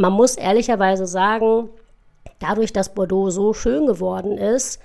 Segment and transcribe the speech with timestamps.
[0.00, 1.68] man muss ehrlicherweise sagen,
[2.38, 4.80] dadurch, dass Bordeaux so schön geworden ist,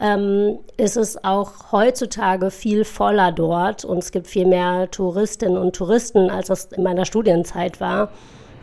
[0.00, 5.76] ähm, ist es auch heutzutage viel voller dort und es gibt viel mehr Touristinnen und
[5.76, 8.10] Touristen, als das in meiner Studienzeit war.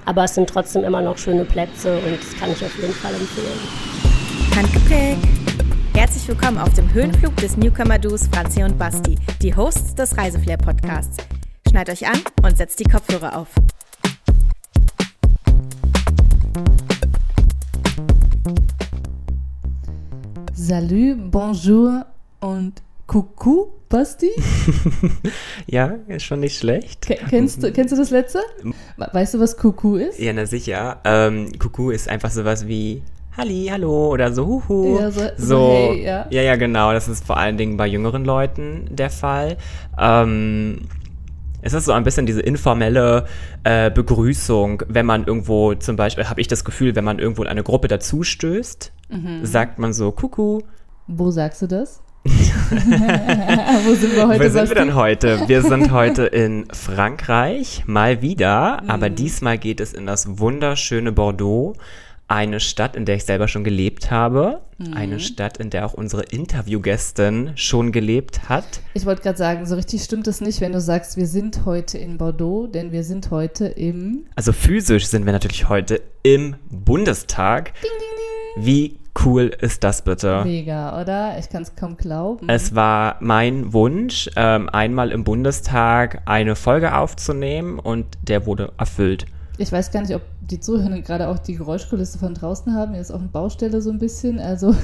[0.03, 3.13] Aber es sind trotzdem immer noch schöne Plätze und das kann ich auf jeden Fall
[3.13, 3.59] empfehlen.
[4.55, 5.17] Handgepäck!
[5.93, 11.17] Herzlich willkommen auf dem Höhenflug des Newcomer-Duos Franzi und Basti, die Hosts des Reiseflair-Podcasts.
[11.69, 13.49] Schneid euch an und setzt die Kopfhörer auf.
[20.71, 22.05] Salut, bonjour
[22.39, 24.29] und Coucou, Basti?
[25.67, 27.01] ja, ist schon nicht schlecht.
[27.01, 28.39] Ke kennst, du, kennst du das letzte?
[28.95, 30.17] Weißt du, was Coucou ist?
[30.17, 31.01] Ja, na sicher.
[31.03, 33.03] Ähm, Coucou ist einfach sowas wie
[33.35, 34.97] Halli, hallo oder so Huhu.
[34.97, 36.27] Ja, so, so hey, ja.
[36.29, 36.93] ja, ja, genau.
[36.93, 39.57] Das ist vor allen Dingen bei jüngeren Leuten der Fall.
[39.99, 40.87] Ähm,
[41.61, 43.25] es ist so ein bisschen diese informelle
[43.65, 47.49] äh, Begrüßung, wenn man irgendwo zum Beispiel, habe ich das Gefühl, wenn man irgendwo in
[47.49, 49.45] eine Gruppe dazustößt, mhm.
[49.45, 50.63] sagt man so Kuckuck.
[51.07, 52.01] Wo sagst du das?
[52.25, 54.43] Wo sind wir heute?
[54.43, 55.47] Wo sind wir denn heute?
[55.47, 58.89] Wir sind heute in Frankreich, mal wieder, mhm.
[58.89, 61.75] aber diesmal geht es in das wunderschöne Bordeaux
[62.31, 64.61] eine Stadt, in der ich selber schon gelebt habe.
[64.77, 64.93] Mhm.
[64.93, 68.79] Eine Stadt, in der auch unsere Interviewgästin schon gelebt hat.
[68.93, 71.97] Ich wollte gerade sagen, so richtig stimmt es nicht, wenn du sagst, wir sind heute
[71.97, 74.27] in Bordeaux, denn wir sind heute im.
[74.35, 77.73] Also physisch sind wir natürlich heute im Bundestag.
[77.73, 78.10] Ding, ding, ding.
[78.55, 80.43] Wie cool ist das bitte?
[80.43, 81.37] Mega, oder?
[81.37, 82.49] Ich kann es kaum glauben.
[82.49, 89.25] Es war mein Wunsch, ähm, einmal im Bundestag eine Folge aufzunehmen und der wurde erfüllt.
[89.57, 92.93] Ich weiß gar nicht, ob die Zuhörer gerade auch die Geräuschkulisse von draußen haben.
[92.93, 94.39] Hier ist auch eine Baustelle so ein bisschen.
[94.39, 94.75] Also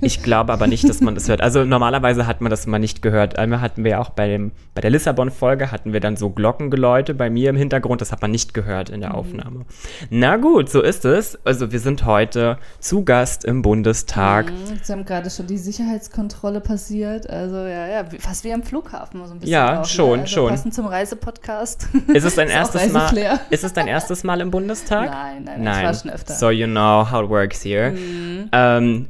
[0.00, 1.40] ich glaube aber nicht, dass man das hört.
[1.40, 3.38] Also normalerweise hat man das mal nicht gehört.
[3.38, 7.14] Einmal hatten wir ja auch bei, dem, bei der Lissabon-Folge hatten wir dann so Glockengeläute
[7.14, 8.00] bei mir im Hintergrund.
[8.00, 9.16] Das hat man nicht gehört in der mhm.
[9.16, 9.66] Aufnahme.
[10.10, 11.38] Na gut, so ist es.
[11.44, 14.46] Also wir sind heute zu Gast im Bundestag.
[14.46, 17.28] Mhm, Sie haben gerade schon die Sicherheitskontrolle passiert.
[17.28, 19.52] Also ja, ja, fast wie am Flughafen so ein bisschen.
[19.52, 19.86] Ja, auch, ne?
[19.86, 20.50] schon, also schon.
[20.50, 21.88] Passend zum Reisepodcast.
[22.12, 23.40] Ist es dein erstes Mal?
[23.50, 25.10] Ist es dein erstes Mal im Bundestag?
[25.10, 25.78] Nein, nein, nein.
[25.78, 26.34] Ich war schon öfter.
[26.34, 27.92] So you know how it works here.
[27.92, 28.48] Mhm.
[28.52, 29.08] Ähm,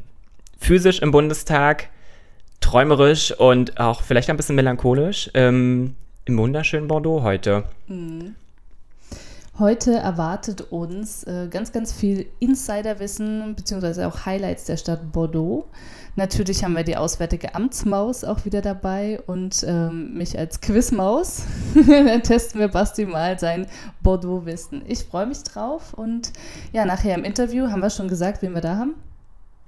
[0.59, 1.89] physisch im Bundestag,
[2.61, 5.95] träumerisch und auch vielleicht ein bisschen melancholisch ähm,
[6.25, 7.65] im wunderschönen Bordeaux heute.
[7.87, 8.35] Mhm.
[9.59, 15.65] Heute erwartet uns äh, ganz, ganz viel Insiderwissen beziehungsweise auch Highlights der Stadt Bordeaux.
[16.15, 21.45] Natürlich haben wir die auswärtige Amtsmaus auch wieder dabei und ähm, mich als Quizmaus.
[21.75, 23.67] Dann testen wir Basti mal sein
[24.03, 24.83] Bordeaux-Wissen.
[24.89, 26.33] Ich freue mich drauf und
[26.75, 28.95] ja, nachher im Interview haben wir schon gesagt, wen wir da haben.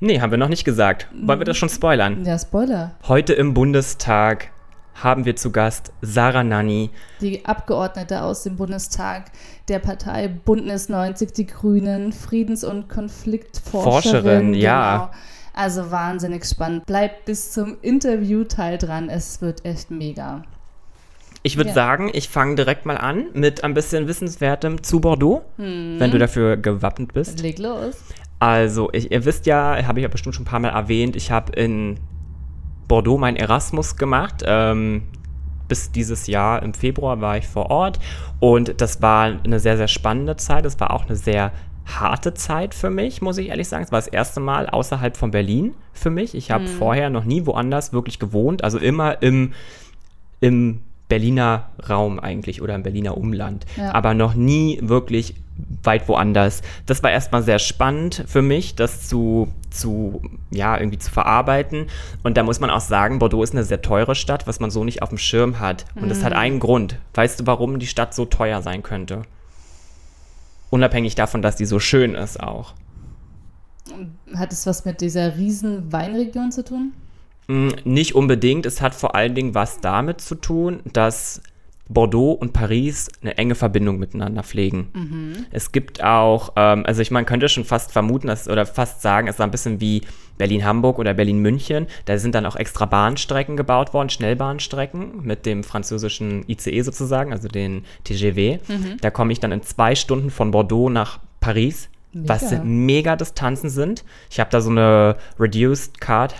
[0.00, 1.08] Nee, haben wir noch nicht gesagt.
[1.12, 2.24] Wollen wir das schon spoilern?
[2.24, 2.92] Ja, Spoiler.
[3.08, 4.50] Heute im Bundestag
[4.94, 6.90] haben wir zu Gast Sarah Nanni.
[7.20, 9.32] Die Abgeordnete aus dem Bundestag
[9.66, 13.92] der Partei Bündnis 90 Die Grünen, Friedens- und Konfliktforscherin.
[13.92, 14.96] Forscherin, ja.
[14.98, 15.10] Genau.
[15.52, 16.86] Also wahnsinnig spannend.
[16.86, 19.08] Bleibt bis zum Interviewteil dran.
[19.08, 20.44] Es wird echt mega.
[21.42, 21.74] Ich würde ja.
[21.74, 25.96] sagen, ich fange direkt mal an mit ein bisschen Wissenswertem zu Bordeaux, hm.
[25.98, 27.40] wenn du dafür gewappnet bist.
[27.40, 27.96] Leg los.
[28.38, 31.30] Also, ich, ihr wisst ja, habe ich ja bestimmt schon ein paar Mal erwähnt, ich
[31.30, 31.98] habe in
[32.86, 34.42] Bordeaux mein Erasmus gemacht.
[34.46, 35.02] Ähm,
[35.68, 38.00] bis dieses Jahr im Februar war ich vor Ort
[38.40, 40.64] und das war eine sehr, sehr spannende Zeit.
[40.64, 41.52] Es war auch eine sehr
[41.84, 43.84] harte Zeit für mich, muss ich ehrlich sagen.
[43.84, 46.34] Es war das erste Mal außerhalb von Berlin für mich.
[46.34, 46.68] Ich habe mhm.
[46.68, 49.52] vorher noch nie woanders wirklich gewohnt, also immer im,
[50.40, 53.94] im Berliner Raum eigentlich oder im Berliner Umland, ja.
[53.94, 55.34] aber noch nie wirklich
[55.82, 56.62] weit woanders.
[56.86, 61.86] Das war erstmal sehr spannend für mich, das zu, zu, ja, irgendwie zu verarbeiten.
[62.22, 64.84] Und da muss man auch sagen, Bordeaux ist eine sehr teure Stadt, was man so
[64.84, 65.84] nicht auf dem Schirm hat.
[65.94, 66.08] Und mhm.
[66.10, 66.38] das hat mhm.
[66.38, 66.98] einen Grund.
[67.14, 69.22] Weißt du, warum die Stadt so teuer sein könnte?
[70.70, 72.74] Unabhängig davon, dass die so schön ist auch.
[74.34, 76.92] Hat es was mit dieser riesen Weinregion zu tun?
[77.48, 78.66] Mm, nicht unbedingt.
[78.66, 81.42] Es hat vor allen Dingen was damit zu tun, dass
[81.88, 84.88] Bordeaux und Paris eine enge Verbindung miteinander pflegen.
[84.92, 85.46] Mhm.
[85.50, 89.26] Es gibt auch, ähm, also ich man könnte schon fast vermuten, dass, oder fast sagen,
[89.26, 90.02] es ist ein bisschen wie
[90.36, 91.86] Berlin-Hamburg oder Berlin-München.
[92.04, 97.48] Da sind dann auch extra Bahnstrecken gebaut worden, Schnellbahnstrecken mit dem französischen ICE sozusagen, also
[97.48, 98.60] den TGV.
[98.68, 98.98] Mhm.
[99.00, 101.88] Da komme ich dann in zwei Stunden von Bordeaux nach Paris.
[102.12, 102.34] Mega.
[102.34, 104.02] Was mega Distanzen sind.
[104.30, 106.34] Ich habe da so eine Reduced Card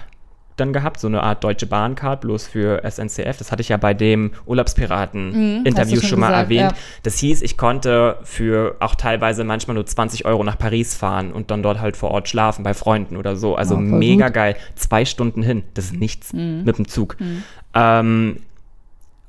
[0.60, 3.38] dann gehabt, so eine Art Deutsche Bahncard, bloß für SNCF.
[3.38, 6.72] Das hatte ich ja bei dem Urlaubspiraten-Interview mhm, schon, schon, mal gesagt, erwähnt.
[6.72, 6.78] Ja.
[7.02, 11.50] Das hieß, ich konnte für auch teilweise manchmal nur 20 Euro nach Paris fahren und
[11.50, 13.54] dann dort halt vor Ort schlafen bei Freunden oder so.
[13.56, 14.34] Also oh, mega gut.
[14.34, 14.56] geil.
[14.74, 16.62] Zwei Stunden hin, das ist nichts mhm.
[16.64, 17.16] mit dem Zug.
[17.20, 17.42] Mhm.
[17.74, 18.36] Ähm,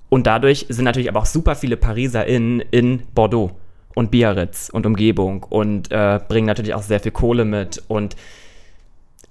[0.10, 3.52] und dadurch sind natürlich aber auch super viele PariserInnen in Bordeaux.
[3.96, 8.16] und Biarritz und Umgebung und äh, bringen natürlich auch sehr viel Kohle mit und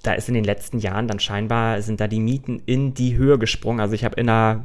[0.02, 3.38] da ist in den letzten Jahren dann scheinbar sind da die Mieten in die Höhe
[3.38, 3.80] gesprungen.
[3.80, 4.64] Also ich habe in einer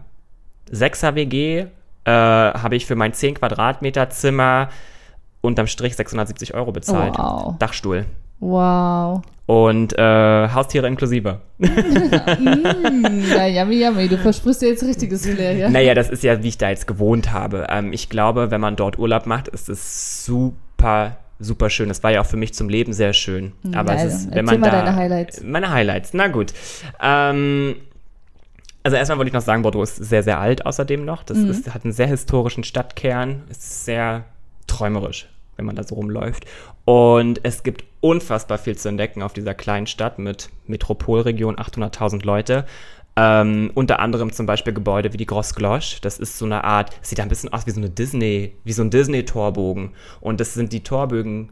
[0.71, 1.65] 6er WG
[2.05, 4.69] äh, habe ich für mein 10 Quadratmeter Zimmer
[5.41, 7.17] unterm Strich 670 Euro bezahlt.
[7.17, 7.55] Wow.
[7.59, 8.05] Dachstuhl.
[8.39, 9.21] Wow.
[9.45, 11.39] Und äh, Haustiere inklusive.
[11.57, 11.69] mm,
[13.35, 14.07] ja, yummy, yummy.
[14.07, 15.69] Du versprichst dir jetzt richtiges Flair, ja?
[15.69, 17.67] Naja, das ist ja, wie ich da jetzt gewohnt habe.
[17.69, 21.89] Ähm, ich glaube, wenn man dort Urlaub macht, ist es super, super schön.
[21.89, 23.53] Das war ja auch für mich zum Leben sehr schön.
[23.73, 24.07] Aber Geil.
[24.07, 25.43] es ist, wenn man mal da, deine Highlights.
[25.43, 26.53] Meine Highlights, na gut.
[27.01, 27.75] Ähm,
[28.83, 31.23] also erstmal wollte ich noch sagen, Bordeaux ist sehr, sehr alt außerdem noch.
[31.23, 33.43] Das ist, hat einen sehr historischen Stadtkern.
[33.49, 34.25] Es ist sehr
[34.67, 36.45] träumerisch, wenn man da so rumläuft.
[36.83, 42.65] Und es gibt unfassbar viel zu entdecken auf dieser kleinen Stadt mit Metropolregion, 800.000 Leute.
[43.15, 46.01] Ähm, unter anderem zum Beispiel Gebäude wie die Grosse Cloche.
[46.01, 48.83] Das ist so eine Art, sieht ein bisschen aus wie so eine Disney, wie so
[48.83, 49.91] ein Disney-Torbogen.
[50.19, 51.51] Und das sind die Torbögen,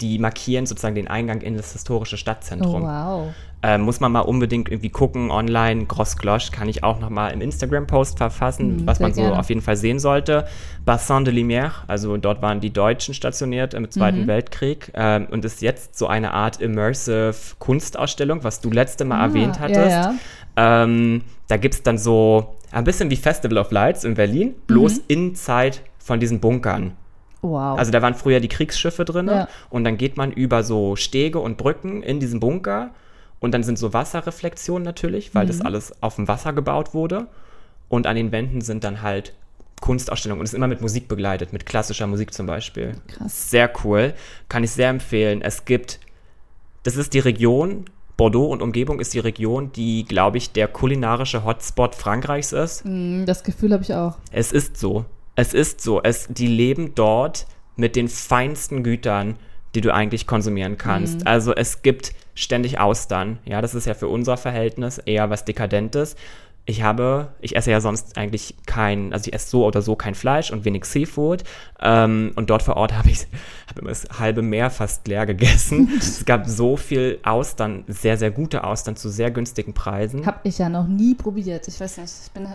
[0.00, 2.82] die markieren sozusagen den Eingang in das historische Stadtzentrum.
[2.82, 3.26] Oh, wow.
[3.62, 5.86] Ähm, muss man mal unbedingt irgendwie gucken online.
[5.86, 9.38] Grosse Cloche kann ich auch noch mal im Instagram-Post verfassen, Mm, was man so gerne.
[9.38, 10.46] auf jeden Fall sehen sollte.
[10.84, 14.26] Bassin de Lumière, also dort waren die Deutschen stationiert im Zweiten Mhm.
[14.26, 19.56] Weltkrieg ähm, und ist jetzt so eine Art immersive Kunstausstellung, was du letzte Mal erwähnt
[19.56, 19.90] Ah, hattest.
[19.90, 20.14] Ja,
[20.58, 20.82] ja.
[20.84, 24.96] Ähm, da gibt es dann so ein bisschen wie Festival of Lights in Berlin, bloß
[24.98, 25.02] Mhm.
[25.08, 26.92] in Zeit von diesen Bunkern.
[27.50, 27.78] Wow.
[27.78, 29.48] Also da waren früher die Kriegsschiffe drin Ja.
[29.70, 32.90] und dann geht man über so Stege und Brücken in diesen Bunker
[33.40, 35.48] und dann sind so Wasserreflexionen natürlich, weil Mhm.
[35.48, 37.26] das alles auf dem Wasser gebaut wurde
[37.88, 39.32] und an den Wänden sind dann halt
[39.80, 42.94] Kunstausstellungen und es ist immer mit Musik begleitet, mit klassischer Musik zum Beispiel.
[43.08, 43.50] Krass.
[43.50, 44.14] Sehr cool,
[44.48, 45.42] kann ich sehr empfehlen.
[45.42, 46.00] Es gibt,
[46.82, 47.84] das ist die Region,
[48.16, 52.86] Bordeaux und Umgebung ist die Region, die, glaube ich, der kulinarische Hotspot Frankreichs ist.
[52.86, 54.16] Mm, Das Gefühl habe ich auch.
[54.32, 55.04] Es ist so.
[55.36, 56.02] Es ist so.
[56.02, 57.46] Es, die leben dort
[57.76, 59.36] mit den feinsten Gütern,
[59.74, 61.26] die du eigentlich konsumieren kannst.
[61.26, 63.38] Also es gibt ständig Austern.
[63.44, 66.16] Ja, das ist ja für unser Verhältnis eher was Dekadentes.
[66.68, 70.16] Ich habe, ich esse ja sonst eigentlich kein, also ich esse so oder so kein
[70.16, 71.44] Fleisch und wenig Seafood.
[71.80, 73.26] Ähm, und dort vor Ort habe ich
[73.68, 75.92] habe immer das halbe Meer fast leer gegessen.
[75.98, 80.26] es gab so viel Austern, sehr, sehr gute Austern zu sehr günstigen Preisen.
[80.26, 81.68] Habe ich ja noch nie probiert.
[81.68, 82.12] Ich weiß nicht.
[82.24, 82.48] Ich bin.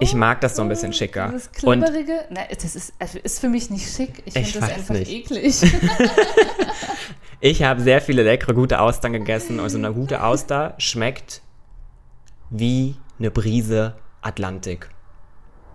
[0.00, 1.30] Ich mag das so ein bisschen schicker.
[1.32, 2.20] Das Klibberige.
[2.30, 4.22] Nein, das ist, also ist für mich nicht schick.
[4.26, 5.10] Ich Ich finde das einfach nicht.
[5.10, 5.54] eklig.
[7.40, 9.60] Ich habe sehr viele leckere, gute Austern gegessen.
[9.60, 11.42] Also eine gute Auster schmeckt
[12.48, 14.88] wie eine Brise Atlantik.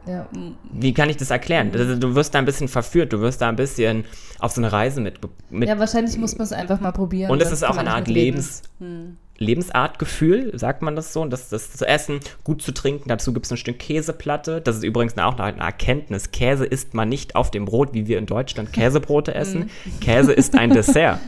[0.08, 0.28] ja,
[0.72, 1.72] Wie kann ich das erklären?
[1.74, 4.06] Also Du wirst da ein bisschen verführt, du wirst da ein bisschen
[4.40, 5.20] auf so eine Reise mit.
[5.50, 7.32] mit ja, wahrscheinlich muss man es einfach mal probieren.
[7.32, 8.08] und es ist auch eine Art.
[8.08, 9.18] Lebens, Hm.
[9.38, 11.22] Lebensartgefühl, sagt man das so.
[11.22, 13.08] Und das, das zu essen, gut zu trinken.
[13.08, 14.60] Dazu gibt es ein Stück Käseplatte.
[14.62, 16.32] Das ist übrigens auch noch eine Erkenntnis.
[16.32, 19.70] Käse isst man nicht auf dem Brot, wie wir in Deutschland Käsebrote essen.
[20.02, 21.20] Käse ist ein Dessert.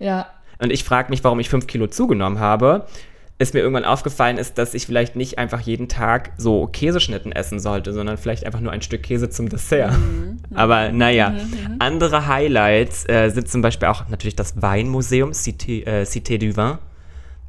[0.00, 0.26] Ja,
[0.58, 2.86] Und ich frage mich, warum ich fünf Kilo zugenommen habe.
[3.36, 7.58] Ist mir irgendwann aufgefallen ist, dass ich vielleicht nicht einfach jeden Tag so Käseschnitten essen
[7.58, 9.92] sollte, sondern vielleicht einfach nur ein Stück Käse zum Dessert.
[10.54, 11.34] Aber naja,
[11.80, 16.78] andere Highlights äh, sind zum Beispiel auch natürlich das Weinmuseum Cité, äh, Cité du Vin.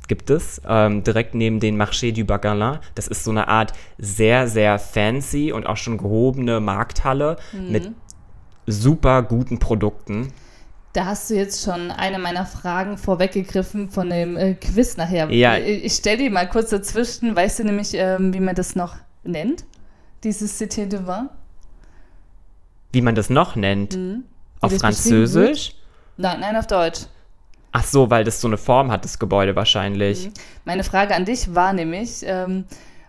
[0.08, 2.80] Gibt es ähm, direkt neben den Marché du Bagalin.
[2.96, 7.38] Das ist so eine Art sehr, sehr fancy und auch schon gehobene Markthalle
[7.70, 7.92] mit
[8.68, 10.34] super guten Produkten.
[10.96, 15.30] Da hast du jetzt schon eine meiner Fragen vorweggegriffen von dem äh, Quiz nachher.
[15.30, 15.58] Ja.
[15.58, 17.36] Ich, stelle die mal kurz dazwischen.
[17.36, 19.66] Weißt du nämlich, ähm, wie man das noch nennt?
[20.24, 21.30] Dieses Cité de Vin?
[22.94, 23.94] Wie man das noch nennt.
[24.62, 25.76] Auf das beschrieben Französisch?
[26.18, 27.02] Nein, nein, auf Deutsch.
[27.74, 29.56] Ach so, weil das so eine Form hat, das Gebäude Mhm.
[29.58, 30.30] wahrscheinlich.
[30.64, 32.64] Meine Frage an dich war nämlich, ähm,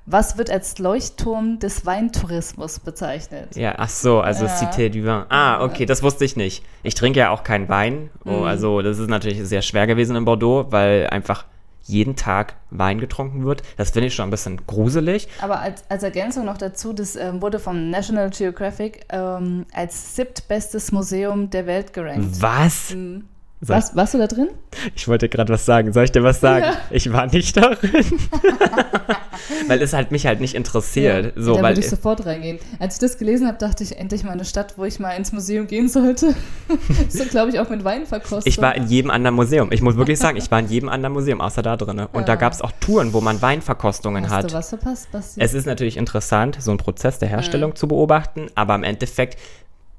[0.06, 3.56] was wird als Leuchtturm des Weintourismus bezeichnet?
[3.56, 4.54] Ja, ach so, also Ja.
[4.56, 5.25] Cité du Vin.
[5.28, 6.64] Ah, okay, das wusste ich nicht.
[6.82, 8.10] Ich trinke ja auch keinen Wein.
[8.25, 8.42] Oh, Mhm.
[8.44, 11.44] also das ist natürlich sehr schwer gewesen in Bordeaux, weil einfach
[11.88, 13.62] jeden Tag Wein getrunken wird.
[13.76, 15.28] Das finde ich schon ein bisschen gruselig.
[15.40, 20.90] Aber als, als Ergänzung noch dazu, das ähm, wurde vom National Geographic ähm, als siebtbestes
[20.90, 22.40] Museum der Welt gerankt.
[22.42, 22.92] Was?
[22.94, 23.28] Mhm.
[23.66, 24.49] Soll Was, warst du da drin?
[24.94, 25.92] Ich wollte gerade was sagen.
[25.92, 26.64] Soll ich dir was sagen?
[26.66, 26.76] Ja.
[26.90, 28.04] Ich war nicht darin.
[29.68, 31.32] weil es halt mich halt nicht interessiert.
[31.37, 32.58] so, da weil würde ich sofort reingehen.
[32.78, 35.32] Als ich das gelesen habe, dachte ich, endlich mal eine Stadt, wo ich mal ins
[35.32, 36.35] Museum gehen sollte.
[37.08, 38.42] so glaube ich auch mit Weinverkostung.
[38.46, 39.70] Ich war in jedem anderen Museum.
[39.73, 42.00] Ich muss wirklich sagen, ich war in jedem anderen Museum, außer da drin.
[42.12, 42.37] Und da Ja.
[42.37, 44.50] gab es auch Touren, wo man Weinverkostungen Hast hat.
[44.50, 45.40] du was verpasst, Basti?
[45.40, 49.38] Es ist natürlich interessant, so einen Prozess der Herstellung zu beobachten, aber im Endeffekt,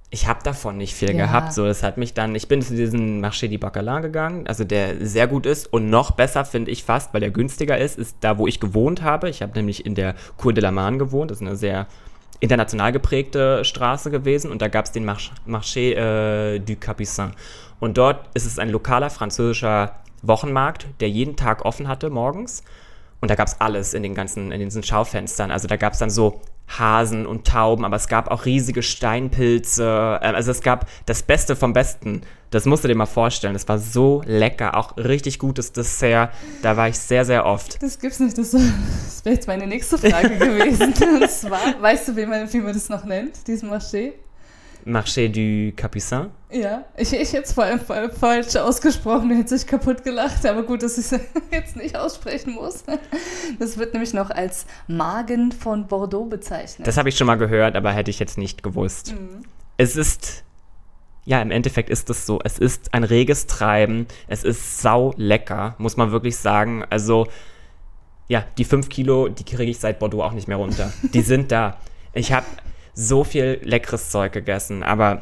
[0.10, 1.26] ich habe davon nicht viel Ja.
[1.26, 1.54] gehabt.
[1.54, 5.06] So, das hat mich dann, ich bin zu diesem Marché du Bacalin gegangen, also der
[5.06, 8.38] sehr gut ist und noch besser finde ich fast, weil der günstiger ist, ist da,
[8.38, 9.30] wo ich gewohnt habe.
[9.30, 11.88] Ich habe nämlich in der Cour de la Marne gewohnt, das ist eine sehr
[12.40, 17.32] international geprägte Straße gewesen und da gab es den March Marché äh, du Capucin.
[17.80, 22.64] Und dort ist es ein lokaler französischer Wochenmarkt, der jeden Tag offen hatte morgens.
[23.20, 25.52] Und da gab es alles in den ganzen, in diesen Schaufenstern.
[25.52, 30.20] Also da gab es dann so Hasen und Tauben, aber es gab auch riesige Steinpilze.
[30.22, 32.22] Ähm, also es gab das Beste vom Besten.
[32.52, 33.54] Das musst du dir mal vorstellen.
[33.54, 34.76] Das war so lecker.
[34.76, 36.32] Auch richtig gutes Dessert.
[36.62, 37.82] Da war ich sehr, sehr oft.
[37.82, 38.38] Das gibt's nicht.
[38.38, 40.94] Das, das wäre jetzt meine nächste Frage gewesen.
[41.22, 44.14] Und zwar, weißt du, wie man, wie man das noch nennt, diesen Marché?
[44.88, 46.28] Marché du Capucin.
[46.50, 50.82] Ja, ich, ich hätte es vor allem falsch ausgesprochen, hätte sich kaputt gelacht, aber gut,
[50.82, 51.20] dass ich es
[51.52, 52.86] jetzt nicht aussprechen muss.
[53.60, 56.88] Das wird nämlich noch als Magen von Bordeaux bezeichnet.
[56.88, 59.14] Das habe ich schon mal gehört, aber hätte ich jetzt nicht gewusst.
[59.14, 59.44] Mhm.
[59.76, 60.46] Es ist,
[61.26, 65.76] ja, im Endeffekt ist es so, es ist ein reges Treiben, es ist sau lecker,
[65.80, 66.86] muss man wirklich sagen.
[66.90, 67.28] Also,
[68.30, 70.94] ja, die fünf Kilo, die kriege ich seit Bordeaux auch nicht mehr runter.
[71.14, 71.78] Die sind da.
[72.14, 72.46] Ich habe
[72.98, 75.22] so viel leckeres Zeug gegessen, aber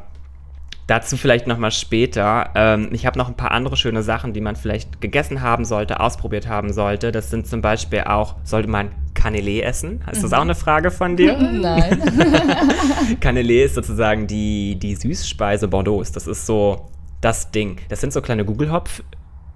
[0.87, 2.51] dazu vielleicht nochmal später.
[2.55, 5.99] Ähm, ich habe noch ein paar andere schöne Sachen, die man vielleicht gegessen haben sollte,
[5.99, 7.11] ausprobiert haben sollte.
[7.11, 10.01] Das sind zum Beispiel auch, sollte man Canelé essen?
[10.09, 11.37] Ist das auch eine Frage von dir?
[11.37, 12.01] Nein.
[13.19, 16.01] Canelé ist sozusagen die, die Süßspeise Bordeaux.
[16.13, 16.87] Das ist so
[17.19, 17.77] das Ding.
[17.89, 19.03] Das sind so kleine Gugelhopf.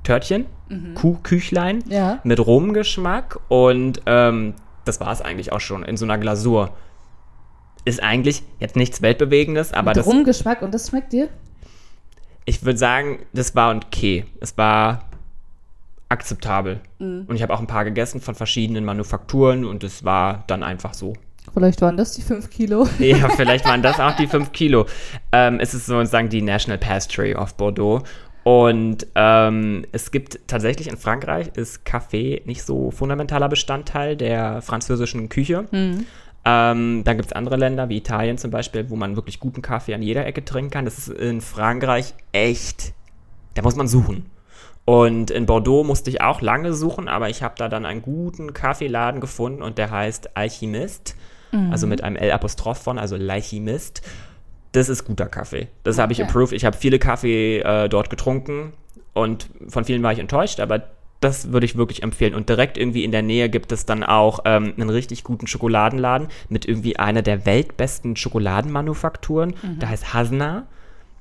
[0.04, 0.96] Törtchen, mhm.
[0.96, 2.20] Kuhküchlein ja.
[2.24, 6.72] mit Rumgeschmack und ähm, das war es eigentlich auch schon in so einer Glasur
[7.86, 10.08] ist eigentlich jetzt nichts Weltbewegendes, aber Mit das.
[10.08, 11.30] Rumgeschmack und das schmeckt dir?
[12.46, 14.26] Ich würde sagen, das war okay.
[14.40, 15.10] Es war
[16.10, 16.82] akzeptabel.
[16.98, 17.26] Mhm.
[17.28, 20.94] Und ich habe auch ein paar gegessen von verschiedenen Manufakturen und es war dann einfach
[20.94, 21.14] so.
[21.54, 22.88] Vielleicht waren das die 5 Kilo.
[23.00, 24.86] Ja, vielleicht waren das auch die 5 Kilo.
[25.32, 28.04] Ähm, es ist sozusagen die National Pastry of Bordeaux.
[28.44, 35.30] Und ähm, es gibt tatsächlich in Frankreich ist Kaffee nicht so fundamentaler Bestandteil der französischen
[35.30, 35.66] Küche.
[35.72, 36.06] Mhm.
[36.50, 39.94] Ähm, dann gibt es andere Länder wie Italien zum Beispiel, wo man wirklich guten Kaffee
[39.94, 40.86] an jeder Ecke trinken kann.
[40.86, 42.94] Das ist in Frankreich echt,
[43.54, 44.26] da muss man suchen.
[44.84, 48.54] Und in Bordeaux musste ich auch lange suchen, aber ich habe da dann einen guten
[48.54, 51.16] Kaffeeladen gefunden und der heißt Alchemist,
[51.52, 51.72] mhm.
[51.72, 54.02] also mit einem L-Apostroph von, also Alchemist.
[54.72, 55.68] Das ist guter Kaffee.
[55.84, 56.02] Das okay.
[56.02, 56.54] habe ich approved.
[56.54, 58.74] Ich habe viele Kaffee äh, dort getrunken
[59.14, 60.82] und von vielen war ich enttäuscht, aber
[61.20, 62.34] das würde ich wirklich empfehlen.
[62.34, 66.28] Und direkt irgendwie in der Nähe gibt es dann auch ähm, einen richtig guten Schokoladenladen
[66.48, 69.56] mit irgendwie einer der weltbesten Schokoladenmanufakturen.
[69.62, 69.80] Mhm.
[69.80, 70.68] Der heißt Hasna.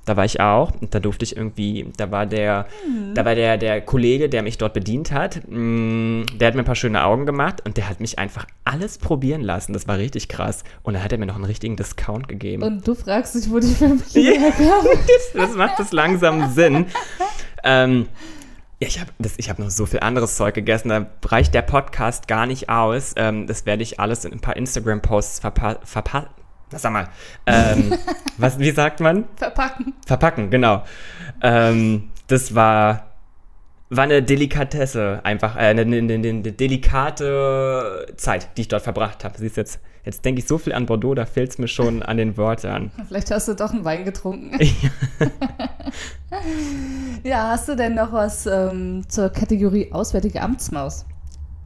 [0.05, 3.13] Da war ich auch und da durfte ich irgendwie, da war der, mhm.
[3.13, 6.63] da war der, der Kollege, der mich dort bedient hat, mh, mm, der hat mir
[6.63, 9.73] ein paar schöne Augen gemacht und der hat mich einfach alles probieren lassen.
[9.73, 10.63] Das war richtig krass.
[10.81, 12.63] Und dann hat er mir noch einen richtigen Discount gegeben.
[12.63, 14.51] Und du fragst dich, wo die 5 Kilo yeah.
[14.57, 16.87] das, das macht das langsam Sinn.
[17.63, 18.07] ähm,
[18.81, 20.89] ja, ich habe hab noch so viel anderes Zeug gegessen.
[20.89, 23.13] Da reicht der Podcast gar nicht aus.
[23.17, 25.79] Ähm, das werde ich alles in ein paar Instagram-Posts verpassen.
[25.83, 26.29] Verpa
[26.71, 27.09] Sag mal,
[27.45, 27.97] ähm,
[28.37, 29.25] was, wie sagt man?
[29.35, 29.93] Verpacken.
[30.05, 30.83] Verpacken, genau.
[31.41, 33.08] Ähm, das war,
[33.89, 39.37] war eine Delikatesse, einfach, äh, eine, eine, eine, delikate Zeit, die ich dort verbracht habe.
[39.37, 42.17] Siehst jetzt Jetzt denke ich so viel an Bordeaux, da fehlt es mir schon an
[42.17, 42.89] den Wörtern.
[43.07, 44.57] Vielleicht hast du doch einen Wein getrunken.
[47.23, 51.05] ja, hast du denn noch was ähm, zur Kategorie Auswärtige Amtsmaus?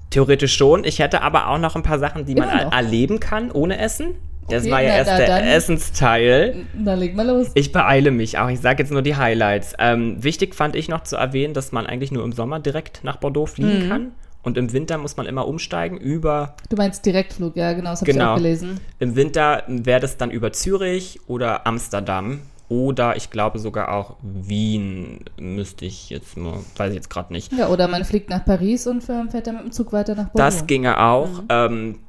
[0.09, 0.83] Theoretisch schon.
[0.83, 4.15] Ich hätte aber auch noch ein paar Sachen, die man erleben kann ohne Essen.
[4.49, 6.65] Das okay, war ja na, erst na, der dann, Essensteil.
[6.73, 7.51] Dann leg mal los.
[7.53, 8.49] Ich beeile mich auch.
[8.49, 9.73] Ich sage jetzt nur die Highlights.
[9.79, 13.17] Ähm, wichtig fand ich noch zu erwähnen, dass man eigentlich nur im Sommer direkt nach
[13.17, 13.89] Bordeaux fliegen mhm.
[13.89, 14.11] kann.
[14.43, 16.55] Und im Winter muss man immer umsteigen über.
[16.69, 18.25] Du meinst Direktflug, ja, genau, das habe genau.
[18.25, 18.79] ich auch gelesen.
[18.99, 22.41] Im Winter wäre das dann über Zürich oder Amsterdam.
[22.69, 27.53] Oder ich glaube sogar auch Wien müsste ich jetzt mal, weiß ich jetzt gerade nicht.
[27.53, 30.37] Ja, oder man fliegt nach Paris und fährt dann mit dem Zug weiter nach Bordeaux.
[30.37, 31.41] Das ginge auch.
[31.41, 31.47] Mhm.
[31.49, 31.99] Ähm,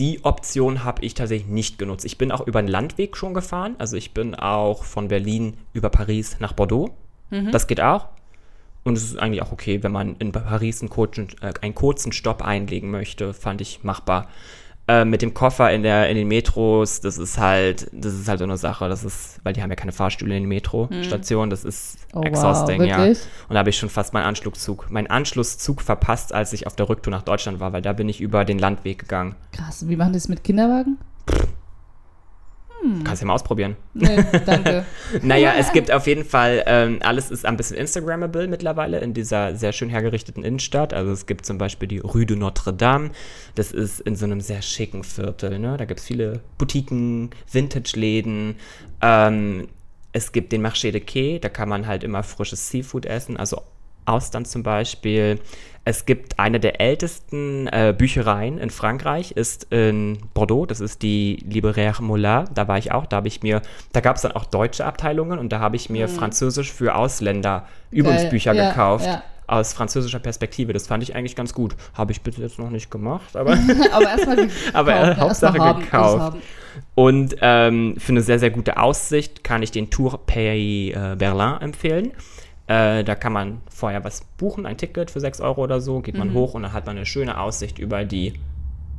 [0.00, 2.06] die Option habe ich tatsächlich nicht genutzt.
[2.06, 3.74] Ich bin auch über den Landweg schon gefahren.
[3.76, 6.90] Also ich bin auch von Berlin über Paris nach Bordeaux.
[7.28, 7.52] Mhm.
[7.52, 8.08] Das geht auch.
[8.82, 12.12] Und es ist eigentlich auch okay, wenn man in Paris einen kurzen, äh, einen kurzen
[12.12, 14.28] Stopp einlegen möchte, fand ich machbar.
[14.90, 18.40] Äh, mit dem Koffer in, der, in den Metros, das ist halt, das ist halt
[18.40, 21.50] so eine Sache, das ist, weil die haben ja keine Fahrstühle in den Metrostationen, hm.
[21.50, 22.96] das ist oh, exhausting, wow, ja.
[23.04, 23.16] Und
[23.50, 27.12] da habe ich schon fast meinen Anschlusszug, meinen Anschlusszug verpasst, als ich auf der Rücktour
[27.12, 29.36] nach Deutschland war, weil da bin ich über den Landweg gegangen.
[29.52, 30.98] Krass, wie machen die das mit Kinderwagen?
[32.90, 33.04] Hm.
[33.04, 33.76] Kannst ja mal ausprobieren.
[33.94, 34.84] Nee, danke.
[35.22, 39.54] naja, es gibt auf jeden Fall, ähm, alles ist ein bisschen Instagrammable mittlerweile in dieser
[39.54, 40.92] sehr schön hergerichteten Innenstadt.
[40.92, 43.10] Also es gibt zum Beispiel die Rue de Notre Dame.
[43.54, 45.58] Das ist in so einem sehr schicken Viertel.
[45.58, 45.76] Ne?
[45.76, 48.56] Da gibt es viele Boutiquen, Vintage-Läden.
[49.00, 49.68] Ähm,
[50.12, 53.62] es gibt den Marché de Quai, da kann man halt immer frisches Seafood essen, also
[54.10, 55.38] Austern zum Beispiel.
[55.84, 61.42] Es gibt eine der ältesten äh, Büchereien in Frankreich, ist in Bordeaux, das ist die
[61.48, 63.62] Libraire Mollard, da war ich auch, da habe ich mir,
[63.92, 67.66] da gab es dann auch deutsche Abteilungen und da habe ich mir Französisch für Ausländer
[67.90, 69.06] Übungsbücher ja, gekauft.
[69.06, 69.22] ja.
[69.46, 70.72] Aus französischer Perspektive.
[70.72, 71.74] Das fand ich eigentlich ganz gut.
[71.94, 73.58] Habe ich bis jetzt noch nicht gemacht, aber,
[73.92, 74.74] Aber erstmal gekauft.
[74.74, 76.36] aber äh, Hauptsache haben, gekauft.
[76.94, 81.56] Und ähm, für eine sehr, sehr gute Aussicht kann ich den Tour Pays äh, Berlin
[81.62, 82.12] empfehlen.
[82.70, 86.16] Äh, da kann man vorher was buchen, ein Ticket für 6 Euro oder so, geht
[86.16, 88.34] man hoch und dann hat man eine schöne Aussicht über die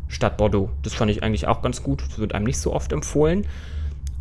[0.10, 0.72] Stadt Bordeaux.
[0.84, 2.04] Das fand ich eigentlich auch ganz gut.
[2.06, 3.48] Das wird einem nicht so oft empfohlen.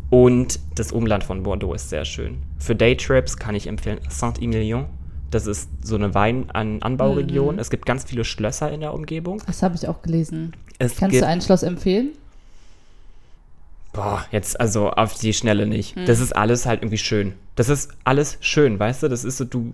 [0.09, 2.37] Und das Umland von Bordeaux ist sehr schön.
[2.59, 4.85] Für Daytrips kann ich empfehlen Saint-Emilion.
[5.31, 7.59] Das ist so eine Weinanbauregion.
[7.59, 9.41] Es gibt ganz viele Schlösser in der Umgebung.
[9.47, 10.53] Das habe ich auch gelesen.
[10.79, 12.11] Es Kannst du ein Schloss empfehlen?
[13.93, 15.95] Boah, jetzt also auf die Schnelle nicht.
[15.95, 16.05] Hm.
[16.05, 17.33] Das ist alles halt irgendwie schön.
[17.55, 19.07] Das ist alles schön, weißt du?
[19.09, 19.73] Das ist so, du,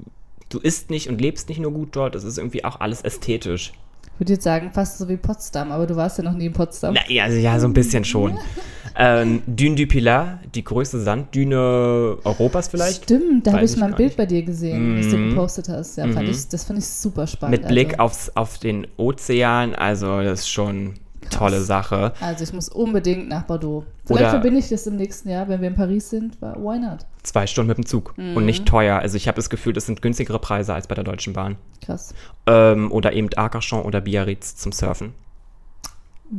[0.49, 3.73] du isst nicht und lebst nicht nur gut dort, das ist irgendwie auch alles ästhetisch.
[4.15, 6.53] Ich würde jetzt sagen, fast so wie Potsdam, aber du warst ja noch nie in
[6.53, 6.95] Potsdam.
[6.95, 8.39] Na, ja, also, ja, so ein bisschen schon.
[8.95, 13.03] ähm, Dune du Pilat, die größte Sanddüne Europas vielleicht.
[13.03, 14.17] Stimmt, da habe ich mal ein Bild nicht.
[14.17, 15.29] bei dir gesehen, was du Mhm.
[15.29, 15.97] gepostet hast.
[15.97, 17.59] Ja, fand ich, das fand ich super spannend.
[17.59, 18.03] Mit Blick also.
[18.03, 20.95] aufs, auf den Ozean, also das ist schon
[21.29, 22.13] tolle Sache.
[22.21, 23.85] Also ich muss unbedingt nach Bordeaux.
[24.05, 26.41] Vielleicht Oder- verbinde ich das im nächsten Jahr, wenn wir in Paris sind.
[26.41, 26.99] Why not?
[27.23, 28.99] Zwei Stunden mit dem Zug und nicht teuer.
[28.99, 31.57] Also ich habe das Gefühl, das sind günstigere Preise als bei der Deutschen Bahn.
[31.85, 32.13] Krass.
[32.45, 35.13] Ähm, oder eben Arcachon oder Biarritz zum Surfen.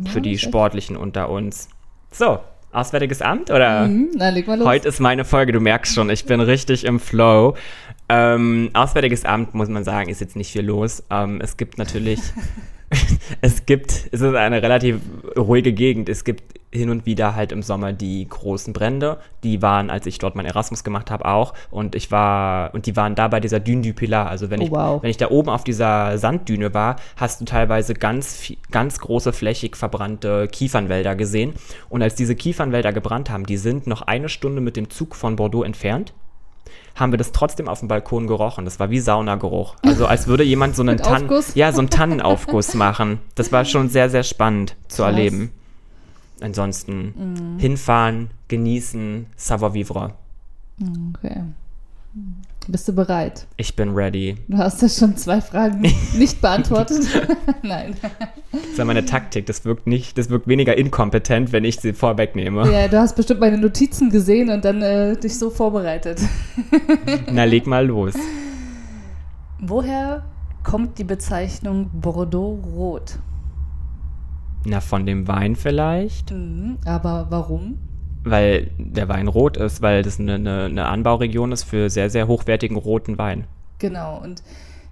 [0.04, 1.68] Ja, Für die ist echt- Sportlichen unter uns.
[2.10, 2.40] So,
[2.70, 3.86] Auswärtiges Amt oder?
[3.86, 4.66] Mhm, na, leg mal los.
[4.68, 7.54] Heute ist meine Folge, du merkst schon, ich bin richtig im Flow.
[8.10, 11.02] Ähm, Auswärtiges Amt, muss man sagen, ist jetzt nicht viel los.
[11.10, 12.20] Ähm, es gibt natürlich,
[13.40, 15.00] es gibt, es ist eine relativ
[15.36, 16.08] ruhige Gegend.
[16.08, 19.18] Es gibt hin und wieder halt im Sommer die großen Brände.
[19.42, 21.54] Die waren, als ich dort mein Erasmus gemacht habe, auch.
[21.70, 24.28] Und ich war, und die waren da bei dieser Dune du Pilar.
[24.28, 25.02] Also wenn Oh, ich, wow.
[25.02, 29.76] wenn ich da oben auf dieser Sanddüne war, hast du teilweise ganz, ganz große flächig
[29.76, 31.54] verbrannte Kiefernwälder gesehen.
[31.88, 35.36] Und als diese Kiefernwälder gebrannt haben, die sind noch eine Stunde mit dem Zug von
[35.36, 36.12] Bordeaux entfernt,
[36.98, 38.64] haben wir das trotzdem auf dem Balkon gerochen.
[38.64, 39.76] Das war wie Saunageruch.
[39.82, 41.54] Also als würde jemand so einen, Aufguss?
[41.54, 43.20] ja, so einen Tannenaufguss machen.
[43.34, 45.12] Das war schon sehr, sehr spannend zu Krass.
[45.12, 45.52] erleben.
[46.40, 50.14] Ansonsten hinfahren, genießen, savoir vivre.
[50.80, 51.42] Okay.
[52.70, 53.46] Bist du bereit?
[53.56, 54.36] Ich bin ready.
[54.46, 55.80] Du hast ja schon zwei Fragen
[56.18, 57.00] nicht beantwortet.
[57.62, 57.96] Nein.
[58.52, 59.46] Das ist ja meine Taktik.
[59.46, 62.70] Das wirkt nicht, das wirkt weniger inkompetent, wenn ich sie vorwegnehme.
[62.70, 66.20] Ja, du hast bestimmt meine Notizen gesehen und dann äh, dich so vorbereitet.
[67.32, 68.12] Na, leg mal los.
[69.60, 70.26] Woher
[70.62, 73.18] kommt die Bezeichnung Bordeaux Rot?
[74.66, 76.32] Na, von dem Wein vielleicht?
[76.32, 76.76] Mhm.
[76.84, 77.78] Aber warum?
[78.24, 82.26] Weil der Wein rot ist, weil das eine, eine, eine Anbauregion ist für sehr, sehr
[82.28, 83.44] hochwertigen roten Wein.
[83.78, 84.42] Genau, und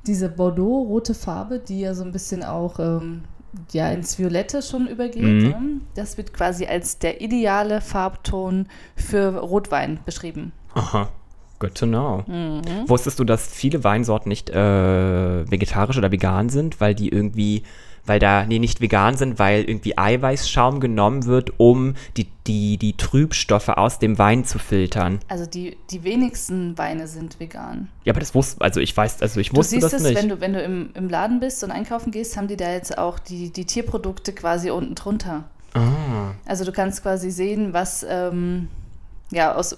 [0.07, 3.23] diese Bordeaux-rote Farbe, die ja so ein bisschen auch ähm,
[3.73, 5.43] ja, ins Violette schon übergeht, Mhm.
[5.49, 5.57] ne?
[5.95, 10.53] das wird quasi als der ideale Farbton für Rotwein beschrieben.
[10.75, 11.09] Aha.
[11.59, 12.23] Good to know.
[12.27, 12.61] Mhm.
[12.87, 17.63] Wusstest du, dass viele Weinsorten nicht äh, vegetarisch oder vegan sind, weil die irgendwie,
[18.07, 22.97] weil da, nee, nicht vegan sind, weil irgendwie Eiweißschaum genommen wird, um die, die, die
[22.97, 25.19] Trübstoffe aus dem Wein zu filtern?
[25.29, 27.89] Also die, die wenigsten Weine sind vegan.
[28.05, 30.17] Ja, aber das wusste, also ich weiß, also ich Du wusste siehst das es, nicht.
[30.17, 32.97] wenn du, wenn du im, im Laden bist und einkaufen gehst, haben die da jetzt
[32.99, 35.45] auch die, die Tierprodukte quasi unten drunter.
[35.75, 38.69] ah, Also du kannst quasi sehen, was, ähm,
[39.31, 39.77] ja, aus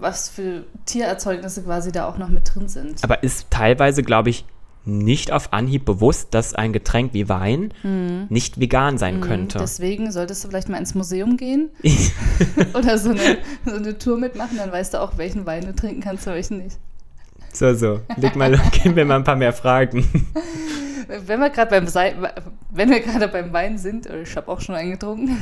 [0.00, 3.04] was für Tiererzeugnisse quasi da auch noch mit drin sind.
[3.04, 4.46] aber ist teilweise, glaube ich,
[4.84, 7.72] nicht auf Anhieb bewusst, dass ein Getränk wie Wein
[8.30, 9.58] nicht vegan sein könnte.
[9.58, 9.62] Mhm.
[9.62, 11.70] Deswegen solltest du vielleicht mal ins Museum gehen
[12.74, 16.00] oder so eine, so eine Tour mitmachen, dann weißt du auch, welchen Wein du trinken
[16.00, 16.78] kannst und welchen nicht.
[17.52, 18.00] so, so.
[18.16, 20.06] Leg mal, gib mir mal ein paar mehr Fragen.
[21.26, 22.14] Wenn wir gerade beim, Sei-
[22.70, 25.36] wenn wir gerade beim Wein sind, äh, ich habe auch schon einen getrunken,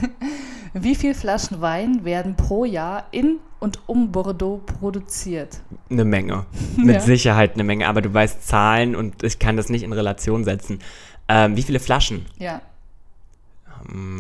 [0.75, 5.61] wie viele Flaschen Wein werden pro Jahr in und um Bordeaux produziert?
[5.91, 6.47] Eine Menge.
[6.77, 7.01] Mit Ja.
[7.01, 10.79] Sicherheit eine Menge, aber du weißt Zahlen und ich kann das nicht in Relation setzen.
[11.29, 12.27] Ähm, wie viele Flaschen?
[12.39, 12.63] Ja.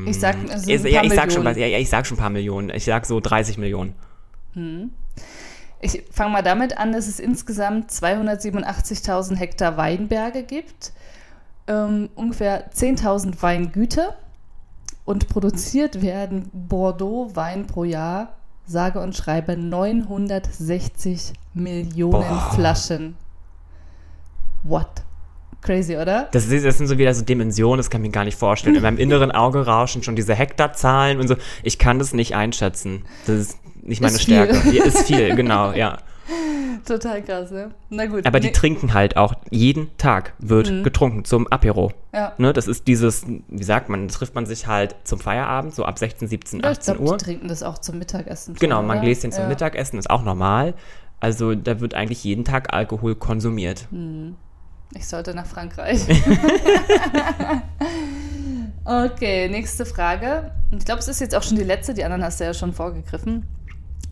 [0.07, 2.31] Ich sag, sind Ich, ja, ich sag schon was, ja, ich sag schon ein paar
[2.31, 2.71] Millionen.
[2.71, 3.95] Ich sag so 30 Millionen.
[5.81, 10.93] Ich fange mal damit an, dass es insgesamt 287.000 Hektar Weinberge gibt,
[11.67, 14.17] ähm, ungefähr 10.000 Weingüter
[15.05, 18.38] und produziert werden Bordeaux Wein pro Jahr,
[18.69, 22.53] sage und schreibe 960 Millionen Boah.
[22.55, 23.17] Flaschen.
[24.63, 24.89] What?
[25.61, 26.29] Crazy, oder?
[26.31, 28.77] Das, ist, das sind so wieder so Dimensionen, das kann ich mir gar nicht vorstellen.
[28.77, 31.35] In meinem inneren Auge rauschen schon diese Hektarzahlen und so.
[31.65, 33.05] Ich kann das nicht einschätzen.
[33.27, 34.45] Das ist nicht meine Ist viel.
[34.45, 34.71] Stärke.
[34.71, 35.99] Ja, ist viel, genau, ja.
[36.87, 37.71] Total krass, ne?
[37.91, 38.27] Na gut.
[38.27, 40.83] Aber die nee, trinken halt auch, jeden Tag wird Mhm.
[40.83, 41.93] getrunken zum Apero.
[42.15, 42.33] ja.
[42.39, 45.99] Ne, das ist dieses, wie sagt man, trifft man sich halt zum Feierabend, so ab
[45.99, 47.17] 16, 17, Ja, ich 18 glaube, Uhr.
[47.17, 48.55] die trinken das auch zum Mittagessen.
[48.55, 49.01] schon, Genau, oder?
[49.01, 49.49] Gläschen zum ja.
[49.49, 50.75] Mittagessen ist auch normal.
[51.21, 53.89] Also da wird eigentlich jeden Tag Alkohol konsumiert.
[54.95, 56.07] Ich sollte nach Frankreich.
[58.85, 60.51] okay, nächste Frage.
[60.77, 62.73] Ich glaube, es ist jetzt auch schon die letzte, die anderen hast du ja schon
[62.73, 63.47] vorgegriffen.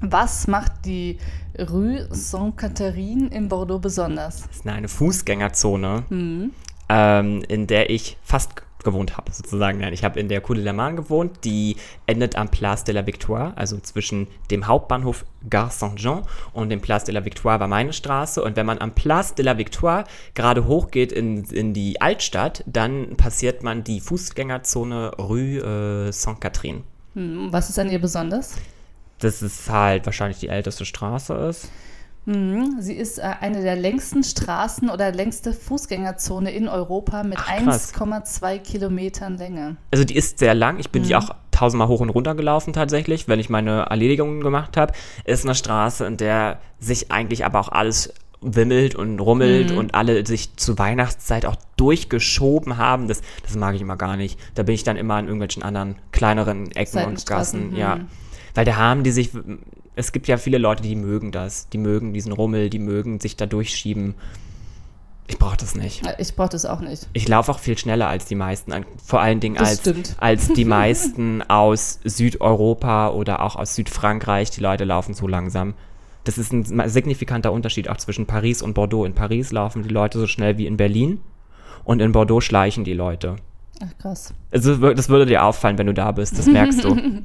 [0.00, 1.18] Was macht die
[1.58, 4.42] Rue Sainte-Catherine in Bordeaux besonders?
[4.46, 6.50] Das ist eine Fußgängerzone, Mhm.
[6.88, 8.50] ähm, in der ich fast
[8.84, 9.80] gewohnt habe, sozusagen.
[9.80, 11.74] Nein, ich habe in der Cour de la Marne gewohnt, die
[12.06, 17.02] endet am Place de la Victoire, also zwischen dem Hauptbahnhof Gare Saint-Jean und dem Place
[17.04, 18.40] de la Victoire war meine Straße.
[18.44, 20.04] Und wenn man am Place de la Victoire
[20.34, 26.82] gerade hochgeht in, in die Altstadt, dann passiert man die Fußgängerzone Rue äh, Sainte-Catherine.
[27.14, 28.54] Hm, Was ist an ihr besonders?
[29.18, 31.70] Das ist halt wahrscheinlich die älteste Straße ist.
[32.26, 32.76] Mhm.
[32.80, 37.94] Sie ist äh, eine der längsten Straßen oder längste Fußgängerzone in Europa mit Ach, krass.
[37.94, 39.76] 1,2 Kilometern Länge.
[39.92, 40.78] Also die ist sehr lang.
[40.80, 41.06] Ich bin Mhm.
[41.06, 44.92] die auch tausendmal hoch und runter gelaufen tatsächlich, wenn ich meine Erledigungen gemacht habe.
[45.24, 49.78] Ist eine Straße, in der sich eigentlich aber auch alles wimmelt und rummelt Mhm.
[49.78, 53.08] und alle sich zur Weihnachtszeit auch durchgeschoben haben.
[53.08, 54.38] Das, das mag ich immer gar nicht.
[54.54, 57.74] Da bin ich dann immer an irgendwelchen anderen kleineren Ecken und Gassen.
[57.76, 58.00] Ja.
[58.56, 59.30] Weil da haben die sich,
[59.96, 61.68] es gibt ja viele Leute, die mögen das.
[61.68, 64.14] Die mögen diesen Rummel, die mögen sich da durchschieben.
[65.28, 66.02] Ich brauche das nicht.
[66.18, 67.06] Ich brauche das auch nicht.
[67.12, 68.72] Ich laufe auch viel schneller als die meisten,
[69.04, 69.82] vor allen Dingen als,
[70.18, 74.50] als die meisten aus Südeuropa oder auch aus Südfrankreich.
[74.52, 75.74] Die Leute laufen so langsam.
[76.24, 79.04] Das ist ein signifikanter Unterschied auch zwischen Paris und Bordeaux.
[79.04, 81.20] In Paris laufen die Leute so schnell wie in Berlin
[81.84, 83.36] und in Bordeaux schleichen die Leute.
[83.80, 84.32] Ach, krass.
[84.50, 86.96] Also das würde dir auffallen, wenn du da bist, das merkst du.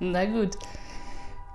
[0.00, 0.56] Na gut.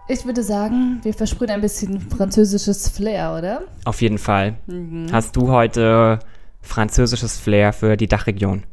[0.07, 3.61] Ich würde sagen, wir versprühen ein bisschen französisches Flair, oder?
[3.85, 4.55] Auf jeden Fall.
[4.67, 5.07] Mhm.
[5.11, 6.19] Hast du heute
[6.61, 8.63] französisches Flair für die Dachregion?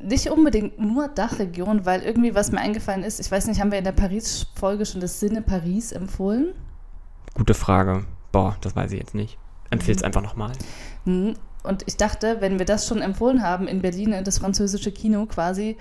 [0.00, 3.78] Nicht unbedingt nur Dachregion, weil irgendwie was mir eingefallen ist, ich weiß nicht, haben wir
[3.78, 6.54] in der Paris-Folge schon das Sinne Paris empfohlen?
[7.34, 8.04] Gute Frage.
[8.32, 9.38] Boah, das weiß ich jetzt nicht.
[9.70, 10.52] Empfehl's einfach nochmal.
[11.04, 11.34] Mhm.
[11.62, 15.76] Und ich dachte, wenn wir das schon empfohlen haben in Berlin, das französische Kino quasi,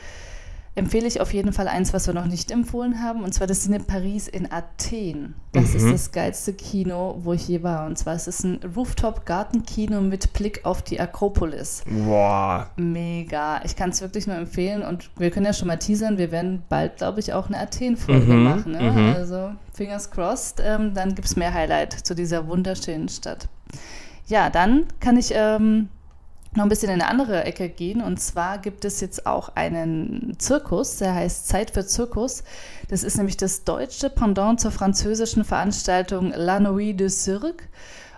[0.74, 3.62] empfehle ich auf jeden Fall eins, was wir noch nicht empfohlen haben, und zwar das
[3.64, 5.36] Cine Paris in Athen.
[5.52, 5.92] Das ist Mhm.
[5.92, 7.86] das geilste Kino, wo ich je war.
[7.86, 11.84] Und zwar ist es ein Rooftop-Gartenkino mit Blick auf die Akropolis.
[12.06, 12.70] Boah.
[12.78, 13.62] Mega.
[13.66, 16.64] Ich kann es wirklich nur empfehlen und wir können ja schon mal teasern, wir werden
[16.70, 18.72] bald, glaube ich, auch eine Athen-Folge Mhm, machen.
[18.72, 18.92] Ne?
[18.92, 19.14] mhm.
[19.14, 23.50] Also fingers crossed, ähm, dann gibt es mehr Highlight zu dieser wunderschönen Stadt.
[24.28, 25.90] Ja, dann kann ich ähm,
[26.54, 30.36] noch ein bisschen in eine andere Ecke gehen und zwar gibt es jetzt auch einen
[30.38, 32.44] Zirkus, der heißt Zeit für Zirkus.
[32.90, 37.64] Das ist nämlich das deutsche Pendant zur französischen Veranstaltung La Nuit de Cirque.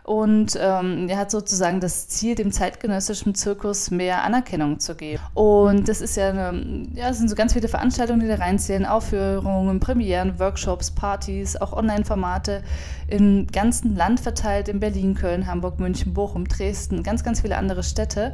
[0.04, 5.24] Und ähm, er hat sozusagen das Ziel, dem zeitgenössischen Zirkus mehr Anerkennung zu geben.
[5.34, 8.86] Und das ist ja, eine, ja, es sind so ganz viele Veranstaltungen, die da reinzählen,
[8.86, 12.63] Aufführungen, Premieren, Workshops, Partys, auch Online-Formate
[13.08, 17.84] im ganzen Land verteilt, in Berlin, Köln, Hamburg, München, Bochum, Dresden, ganz, ganz viele andere
[17.84, 18.34] Städte.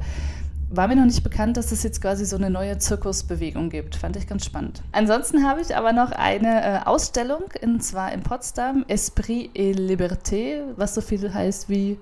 [0.72, 3.96] War mir noch nicht bekannt, dass es jetzt quasi so eine neue Zirkusbewegung gibt.
[3.96, 4.84] Fand ich ganz spannend.
[4.92, 10.62] Ansonsten habe ich aber noch eine äh, Ausstellung, und zwar in Potsdam, Esprit et Liberté,
[10.76, 11.98] was so viel heißt wie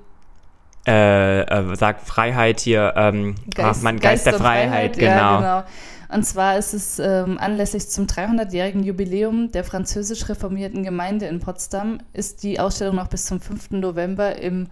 [0.87, 5.11] äh, äh, sagt Freiheit hier, ähm, ach, mein Geist, der und Freiheit, genau.
[5.11, 6.15] Ja, genau.
[6.15, 11.99] Und zwar ist es ähm, anlässlich zum 300-jährigen Jubiläum der französisch reformierten Gemeinde in Potsdam,
[12.13, 13.71] ist die Ausstellung noch bis zum 5.
[13.71, 14.67] November im,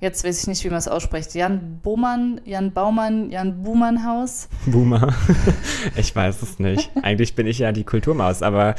[0.00, 4.48] jetzt weiß ich nicht, wie man es ausspricht, Jan Bohmann, Jan Baumann, Jan Buhmann Haus.
[4.66, 5.14] Boomer.
[5.96, 6.90] ich weiß es nicht.
[7.02, 8.74] Eigentlich bin ich ja die Kulturmaus, aber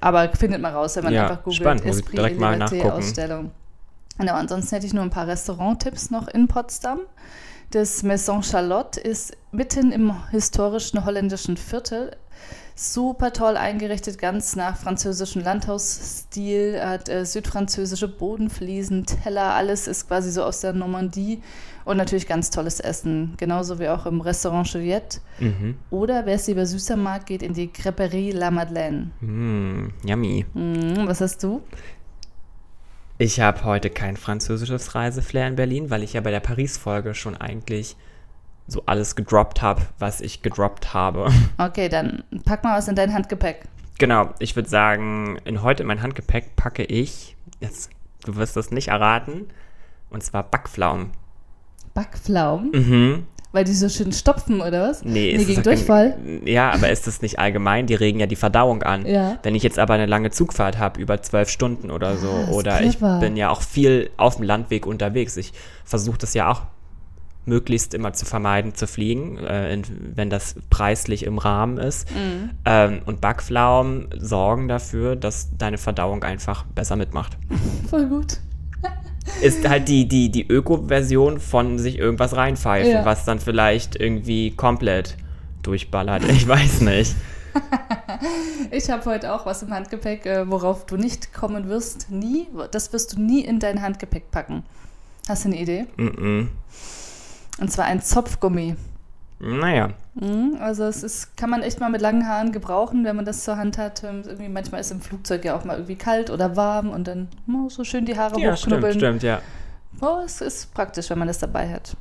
[0.00, 1.56] Aber findet man raus, wenn man Ja, einfach googelt.
[1.62, 2.90] spannend, muss ich direkt mal nachgucken.
[2.90, 3.50] Ausstellung.
[4.18, 7.00] Genau, ansonsten hätte ich nur ein paar Restauranttipps noch in Potsdam.
[7.70, 12.16] Das Maison Charlotte ist mitten im historischen holländischen Viertel.
[12.80, 20.30] Super toll eingerichtet, ganz nach französischem Landhausstil, hat äh, südfranzösische Bodenfliesen, Teller, alles ist quasi
[20.30, 21.42] so aus der Normandie
[21.84, 25.18] und natürlich ganz tolles Essen, genauso wie auch im Restaurant Juliette.
[25.40, 25.74] mhm.
[25.90, 29.10] Oder wer es lieber süßer mag, geht in die Crêperie La Madeleine.
[29.22, 30.46] mm, yummy.
[30.54, 31.62] Mhm, was hast du?
[33.18, 37.36] Ich habe heute kein französisches Reiseflair in Berlin, weil ich ja bei der Paris-Folge schon
[37.36, 37.96] eigentlich
[38.68, 41.28] so alles gedroppt habe, was ich gedroppt habe.
[41.58, 43.62] Okay, dann pack mal was in dein Handgepäck.
[43.98, 47.90] Genau, ich würde sagen, in heute in mein Handgepäck packe ich, jetzt,
[48.24, 49.46] du wirst das nicht erraten,
[50.10, 51.10] und zwar Backpflaumen.
[51.94, 52.70] Backpflaumen.
[52.70, 53.26] Mhm.
[53.50, 55.02] Weil die so schön stopfen, oder was?
[55.04, 56.16] Nee, nee ist gegen Durchfall.
[56.44, 57.86] Ja, aber ist das nicht allgemein?
[57.86, 59.06] Die regen ja die Verdauung an.
[59.06, 59.38] Ja.
[59.42, 62.82] Wenn ich jetzt aber eine lange Zugfahrt habe, über zwölf Stunden oder so, Ah, oder
[62.82, 63.20] ich clever.
[63.20, 65.38] bin ja auch viel auf dem Landweg unterwegs.
[65.38, 65.54] Ich
[65.84, 66.62] versuche das ja auch
[67.48, 69.82] möglichst immer zu vermeiden, zu fliegen, äh, in,
[70.14, 72.08] wenn das preislich im Rahmen ist.
[72.10, 72.50] Mhm.
[72.64, 77.36] Ähm, und Backpflaumen sorgen dafür, dass deine Verdauung einfach besser mitmacht.
[77.90, 78.38] Voll gut.
[79.42, 83.04] Ist halt die, die, die Öko-Version von sich irgendwas reinpfeifen, Ja.
[83.04, 85.16] was dann vielleicht irgendwie komplett
[85.62, 86.24] durchballert.
[86.30, 87.14] Ich weiß nicht.
[88.70, 92.10] Ich habe heute auch was im Handgepäck, äh, worauf du nicht kommen wirst.
[92.10, 92.46] Nie.
[92.70, 94.64] Das wirst du nie in dein Handgepäck packen.
[95.28, 95.86] Hast du eine Idee?
[95.96, 96.48] Mm-mm.
[97.60, 98.76] Und zwar ein Zopfgummi.
[99.40, 99.90] Naja.
[100.14, 103.44] Mhm, Also es ist, kann man echt mal mit langen Haaren gebrauchen, wenn man das
[103.44, 104.02] zur Hand hat.
[104.02, 107.28] Ähm, Irgendwie manchmal ist im Flugzeug ja auch mal irgendwie kalt oder warm und dann
[107.48, 108.98] oh, so schön die Haare Ja, stimmt, hochknubbeln.
[108.98, 109.40] stimmt, ja.
[110.00, 111.96] Oh, es ist praktisch, wenn man das dabei hat.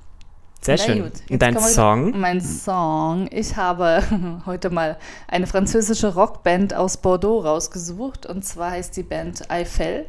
[0.61, 1.03] Sehr Na schön.
[1.03, 2.19] gut, Und dein Song?
[2.19, 3.27] Mein Song.
[3.31, 4.01] Ich habe
[4.47, 8.25] heute mal eine französische Rockband aus Bordeaux rausgesucht.
[8.25, 10.07] Und zwar heißt die Band Eiffel.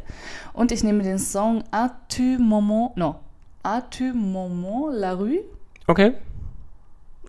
[0.55, 3.17] Und ich nehme den Song A-tu moment, no,
[3.69, 5.41] A-tu moment la rue.
[5.87, 6.15] Okay.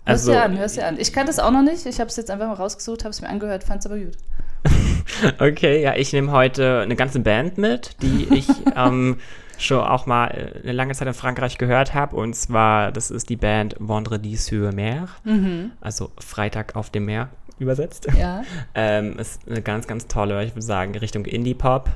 [0.05, 0.97] Hörst Also, dir an, hörst dir an.
[0.97, 1.85] Ich kannte es auch noch nicht.
[1.85, 4.15] Ich habe es jetzt einfach mal rausgesucht, habe es mir angehört, fand es aber gut.
[5.39, 9.17] okay, ja, ich nehme heute eine ganze Band mit, die ich ähm,
[9.57, 12.15] schon auch mal äh, eine lange Zeit in Frankreich gehört habe.
[12.15, 15.09] Und zwar, das ist die Band Vendredi sur Mer,
[15.81, 17.27] also Freitag auf dem Meer
[17.59, 18.07] übersetzt.
[18.17, 18.43] Ja,
[18.75, 21.89] Ähm, ist eine ganz, ganz tolle, ich würde sagen, Richtung Indie-Pop.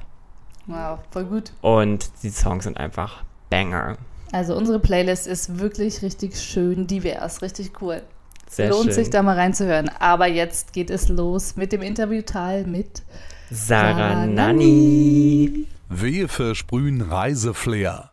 [0.67, 1.53] wow, voll gut.
[1.61, 3.95] Und die Songs sind einfach Banger.
[4.33, 8.01] Also unsere Playlist ist wirklich richtig schön divers, richtig cool.
[8.49, 8.93] Sehr Lohnt schön.
[8.93, 9.89] sich da mal reinzuhören.
[9.99, 13.03] Aber jetzt geht es los mit dem Interviewteil mit
[13.51, 15.67] Sarah Sarah Nanni.
[15.87, 18.11] Wehe versprühen Reiseflair.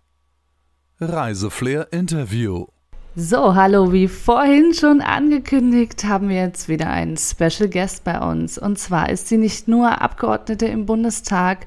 [1.00, 2.66] Reiseflair Interview.
[3.16, 8.56] So, hallo, wie vorhin schon angekündigt, haben wir jetzt wieder einen Special Guest bei uns.
[8.56, 11.66] Und zwar ist sie nicht nur Abgeordnete im Bundestag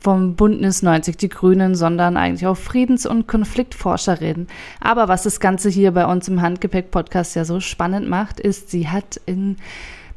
[0.00, 4.46] vom Bündnis 90 Die Grünen, sondern eigentlich auch Friedens- und Konfliktforscherin.
[4.78, 8.86] Aber was das Ganze hier bei uns im Handgepäck-Podcast ja so spannend macht, ist, sie
[8.88, 9.56] hat in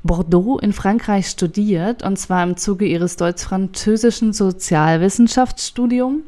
[0.03, 6.21] Bordeaux in Frankreich studiert, und zwar im Zuge ihres deutsch-französischen Sozialwissenschaftsstudiums.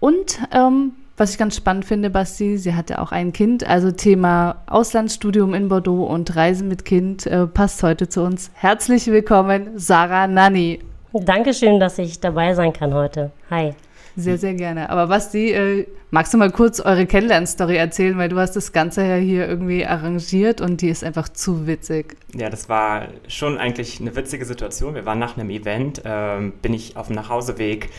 [0.00, 4.64] Und ähm, was ich ganz spannend finde, Basti, sie hatte auch ein Kind, also Thema
[4.66, 8.50] Auslandsstudium in Bordeaux und Reisen mit Kind äh, passt heute zu uns.
[8.54, 10.80] Herzlich willkommen, Sarah Nanni.
[11.12, 13.30] Dankeschön, dass ich dabei sein kann heute.
[13.50, 13.72] Hi.
[14.16, 14.90] Sehr, sehr gerne.
[14.90, 19.06] Aber Basti, äh, magst du mal kurz eure Kennenlernstory erzählen, weil du hast das Ganze
[19.06, 22.16] ja hier irgendwie arrangiert und die ist einfach zu witzig.
[22.34, 24.96] Ja, das war schon eigentlich eine witzige Situation.
[24.96, 27.90] Wir waren nach einem Event, ähm, bin ich auf dem Nachhauseweg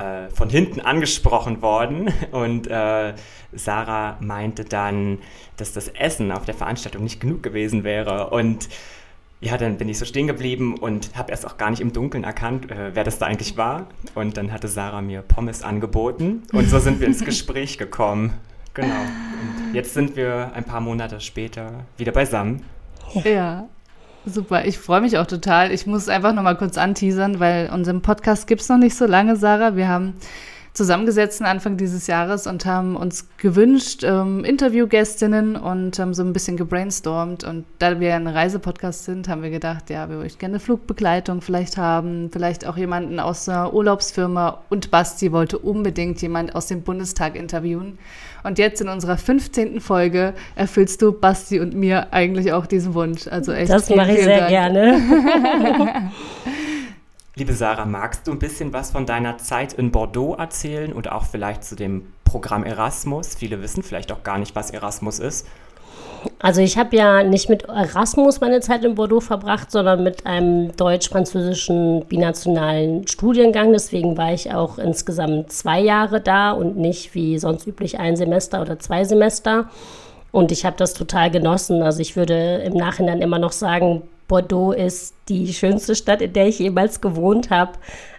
[0.00, 3.14] äh, von hinten angesprochen worden und äh,
[3.52, 5.18] Sarah meinte dann,
[5.56, 8.68] dass das Essen auf der Veranstaltung nicht genug gewesen wäre und
[9.42, 12.24] ja, dann bin ich so stehen geblieben und habe erst auch gar nicht im Dunkeln
[12.24, 13.86] erkannt, äh, wer das da eigentlich war.
[14.14, 18.34] Und dann hatte Sarah mir Pommes angeboten und so sind wir ins Gespräch gekommen.
[18.74, 18.94] Genau.
[18.94, 22.64] Und jetzt sind wir ein paar Monate später wieder beisammen.
[23.24, 23.68] Ja,
[24.24, 24.64] super.
[24.64, 25.72] Ich freue mich auch total.
[25.72, 29.06] Ich muss einfach noch mal kurz anteasern, weil unseren Podcast gibt es noch nicht so
[29.06, 29.76] lange, Sarah.
[29.76, 30.14] Wir haben
[30.72, 36.56] zusammengesetzt Anfang dieses Jahres und haben uns gewünscht, ähm, Interviewgästinnen und haben so ein bisschen
[36.56, 37.44] gebrainstormt.
[37.44, 41.76] Und da wir ein Reisepodcast sind, haben wir gedacht, ja, wir möchten gerne Flugbegleitung vielleicht
[41.76, 44.62] haben, vielleicht auch jemanden aus der Urlaubsfirma.
[44.68, 47.98] Und Basti wollte unbedingt jemand aus dem Bundestag interviewen.
[48.42, 49.80] Und jetzt in unserer 15.
[49.80, 53.26] Folge erfüllst du Basti und mir eigentlich auch diesen Wunsch.
[53.26, 53.70] Also echt.
[53.70, 54.48] Das mache ich sehr Dank.
[54.48, 56.10] gerne.
[57.40, 61.24] Liebe Sarah, magst du ein bisschen was von deiner Zeit in Bordeaux erzählen und auch
[61.24, 63.34] vielleicht zu dem Programm Erasmus?
[63.34, 65.46] Viele wissen vielleicht auch gar nicht, was Erasmus ist.
[66.38, 70.76] Also ich habe ja nicht mit Erasmus meine Zeit in Bordeaux verbracht, sondern mit einem
[70.76, 73.72] deutsch-französischen binationalen Studiengang.
[73.72, 78.60] Deswegen war ich auch insgesamt zwei Jahre da und nicht wie sonst üblich ein Semester
[78.60, 79.70] oder zwei Semester.
[80.30, 81.82] Und ich habe das total genossen.
[81.82, 86.46] Also ich würde im Nachhinein immer noch sagen, Bordeaux ist die schönste Stadt, in der
[86.46, 87.72] ich jemals gewohnt habe.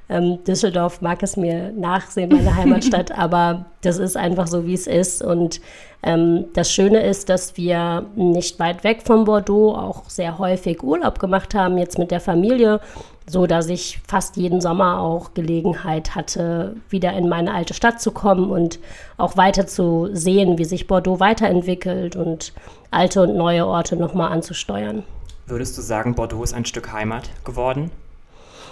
[0.10, 4.88] Ähm, Düsseldorf mag es mir nachsehen, meine Heimatstadt, aber das ist einfach so, wie es
[4.88, 5.24] ist.
[5.24, 5.62] Und
[6.04, 11.18] ähm, das Schöne ist, dass wir nicht weit weg von Bordeaux auch sehr häufig Urlaub
[11.20, 12.82] gemacht haben, jetzt mit der Familie,
[13.26, 18.12] so dass ich fast jeden Sommer auch Gelegenheit hatte, wieder in meine alte Stadt zu
[18.12, 18.80] kommen und
[19.16, 22.52] auch weiter zu sehen, wie sich Bordeaux weiterentwickelt und
[22.90, 25.04] alte und neue Orte nochmal anzusteuern.
[25.52, 27.92] Würdest du sagen, Bordeaux ist ein Stück Heimat geworden?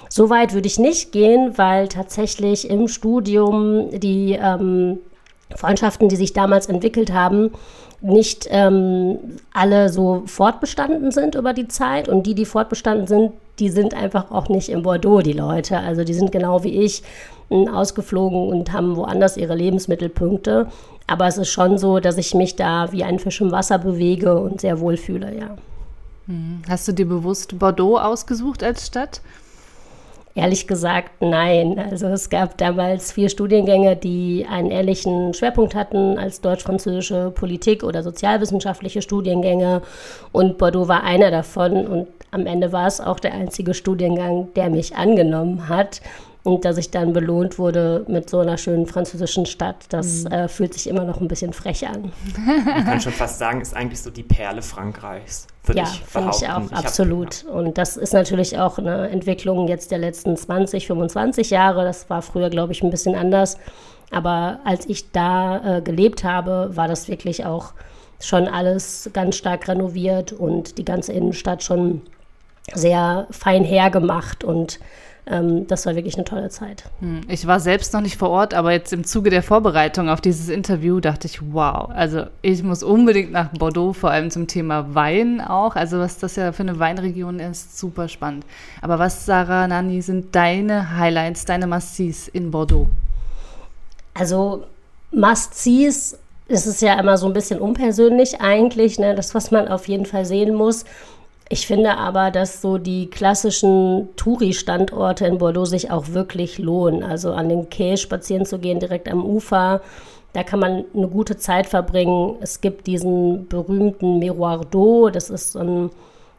[0.08, 4.98] So weit würde ich nicht gehen, weil tatsächlich im Studium die ähm,
[5.54, 7.52] Freundschaften, die sich damals entwickelt haben,
[8.00, 9.18] nicht ähm,
[9.54, 12.08] alle so fortbestanden sind über die Zeit.
[12.08, 15.80] Und die, die fortbestanden sind, die sind einfach auch nicht in Bordeaux, die Leute.
[15.80, 17.04] Also die sind genau wie ich
[17.50, 20.68] ausgeflogen und haben woanders ihre Lebensmittelpunkte.
[21.08, 24.39] Aber es ist schon so, dass ich mich da wie ein Fisch im Wasser bewege
[24.39, 25.58] und sehr wohl fühle, ja.
[26.30, 26.62] Hm.
[26.70, 29.22] Hast du dir bewusst Bordeaux ausgesucht als Stadt?
[30.36, 31.80] Ehrlich gesagt, nein.
[31.80, 38.04] Also es gab damals vier Studiengänge, die einen ähnlichen Schwerpunkt hatten als deutsch-französische Politik oder
[38.04, 39.82] sozialwissenschaftliche Studiengänge.
[40.32, 41.88] Und Bordeaux war einer davon.
[41.88, 46.00] Und am Ende war es auch der einzige Studiengang, der mich angenommen hat.
[46.43, 50.32] Und dass ich dann belohnt wurde mit so einer schönen französischen Stadt, das mhm.
[50.32, 52.13] äh, fühlt sich immer noch ein bisschen frech an.
[52.38, 55.47] Man kann schon fast sagen, ist eigentlich so die Perle Frankreichs.
[55.73, 57.43] Ja, finde ich auch, ich absolut.
[57.43, 57.52] Hab, ja.
[57.52, 61.84] Und das ist natürlich auch eine Entwicklung jetzt der letzten 20, 25 Jahre.
[61.84, 63.58] Das war früher, glaube ich, ein bisschen anders.
[64.10, 67.73] Aber als ich da äh, gelebt habe, war das wirklich auch
[68.19, 72.02] schon alles ganz stark renoviert und die ganze Innenstadt schon
[72.73, 74.80] sehr fein hergemacht und
[75.30, 76.84] ähm, das war wirklich eine tolle Zeit.
[77.02, 80.22] Hm, ich war selbst noch nicht vor Ort, aber jetzt im Zuge der Vorbereitung auf
[80.22, 84.96] dieses Interview dachte ich, wow, also ich muss unbedingt nach Bordeaux, vor allem zum Thema
[84.96, 85.76] Wein auch.
[85.76, 88.44] Also was das ja für eine Weinregion ist, super spannend.
[88.82, 92.88] Aber was, Sarah, Nani, sind deine Highlights, deine Must-Sees in Bordeaux?
[94.15, 94.63] Also
[95.12, 99.13] Must-Sees ist es ja immer so ein bisschen unpersönlich eigentlich, ne?
[99.13, 100.86] das, was man auf jeden Fall sehen muss.
[101.52, 107.04] Ich finde aber, dass so die klassischen Touri-Standorte in Bordeaux sich auch wirklich lohnen.
[107.04, 109.82] Also an den Quai spazieren zu gehen, direkt am Ufer.
[110.34, 112.36] Da kann man eine gute Zeit verbringen.
[112.40, 115.10] Es gibt diesen berühmten Miroir d'eau.
[115.10, 115.90] Das ist so ein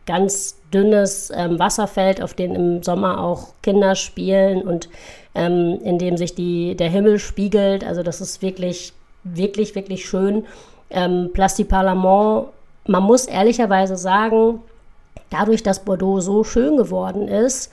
[0.06, 4.88] ganz dünnes ähm, Wasserfeld, auf dem im Sommer auch Kinder spielen und
[5.34, 7.84] ähm, in dem sich die, der Himmel spiegelt.
[7.84, 8.92] Also das ist wirklich,
[9.24, 10.46] wirklich, wirklich schön.
[10.88, 12.46] Ähm, Place du Parlement,
[12.86, 14.60] man muss ehrlicherweise sagen,
[15.30, 17.72] dadurch, dass Bordeaux so schön geworden ist,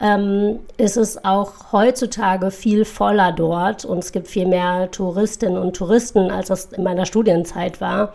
[0.00, 5.76] ähm, ist es auch heutzutage viel voller dort und es gibt viel mehr Touristinnen und
[5.76, 8.12] Touristen, als das in meiner Studienzeit war.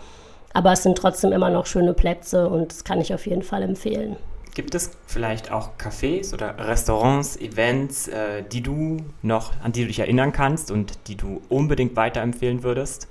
[0.53, 3.61] Aber es sind trotzdem immer noch schöne Plätze und das kann ich auf jeden Fall
[3.61, 4.17] empfehlen.
[4.55, 9.87] Gibt es vielleicht auch Cafés oder Restaurants, Events, äh, die du noch, an die du
[9.87, 13.07] dich erinnern kannst und die du unbedingt weiterempfehlen würdest?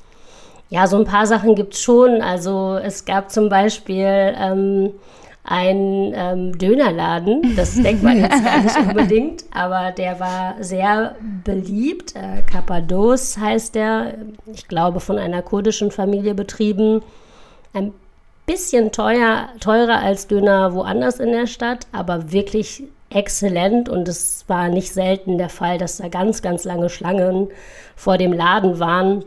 [0.68, 2.20] Ja, so ein paar Sachen gibt es schon.
[2.20, 4.90] Also es gab zum Beispiel ähm,
[5.50, 7.56] ein ähm, Dönerladen.
[7.56, 12.14] Das denkt man jetzt gar nicht unbedingt, aber der war sehr beliebt.
[12.14, 14.14] Äh, Kappados heißt der,
[14.52, 17.02] ich glaube von einer kurdischen Familie betrieben.
[17.72, 17.92] Ein
[18.44, 24.68] bisschen teuer, teurer als Döner woanders in der Stadt, aber wirklich exzellent und es war
[24.68, 27.48] nicht selten der Fall, dass da ganz, ganz lange Schlangen
[27.96, 29.24] vor dem Laden waren,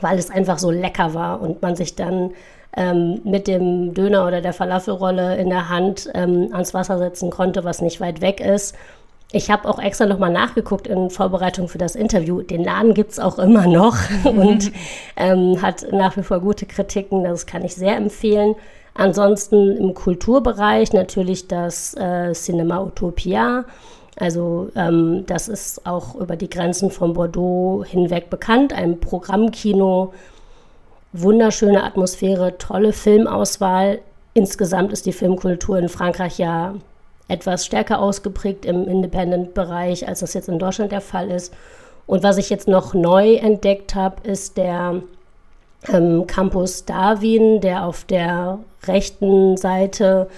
[0.00, 2.32] weil es einfach so lecker war und man sich dann
[2.76, 7.64] ähm, mit dem Döner oder der Falafelrolle in der Hand ähm, ans Wasser setzen konnte,
[7.64, 8.74] was nicht weit weg ist.
[9.32, 12.42] Ich habe auch extra nochmal nachgeguckt in Vorbereitung für das Interview.
[12.42, 14.70] Den Laden gibt es auch immer noch und
[15.16, 17.24] ähm, hat nach wie vor gute Kritiken.
[17.24, 18.54] Das kann ich sehr empfehlen.
[18.94, 23.64] Ansonsten im Kulturbereich natürlich das äh, Cinema Utopia.
[24.16, 28.72] Also ähm, das ist auch über die Grenzen von Bordeaux hinweg bekannt.
[28.72, 30.12] Ein Programmkino,
[31.14, 34.00] wunderschöne Atmosphäre, tolle Filmauswahl.
[34.34, 36.74] Insgesamt ist die Filmkultur in Frankreich ja
[37.28, 41.54] etwas stärker ausgeprägt im Independent-Bereich, als das jetzt in Deutschland der Fall ist.
[42.06, 45.02] Und was ich jetzt noch neu entdeckt habe, ist der
[45.88, 50.28] ähm, Campus Darwin, der auf der rechten Seite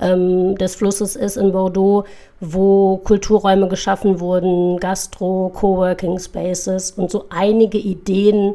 [0.00, 2.04] ähm, des Flusses ist in Bordeaux,
[2.40, 8.54] wo Kulturräume geschaffen wurden, Gastro, Coworking Spaces und so einige Ideen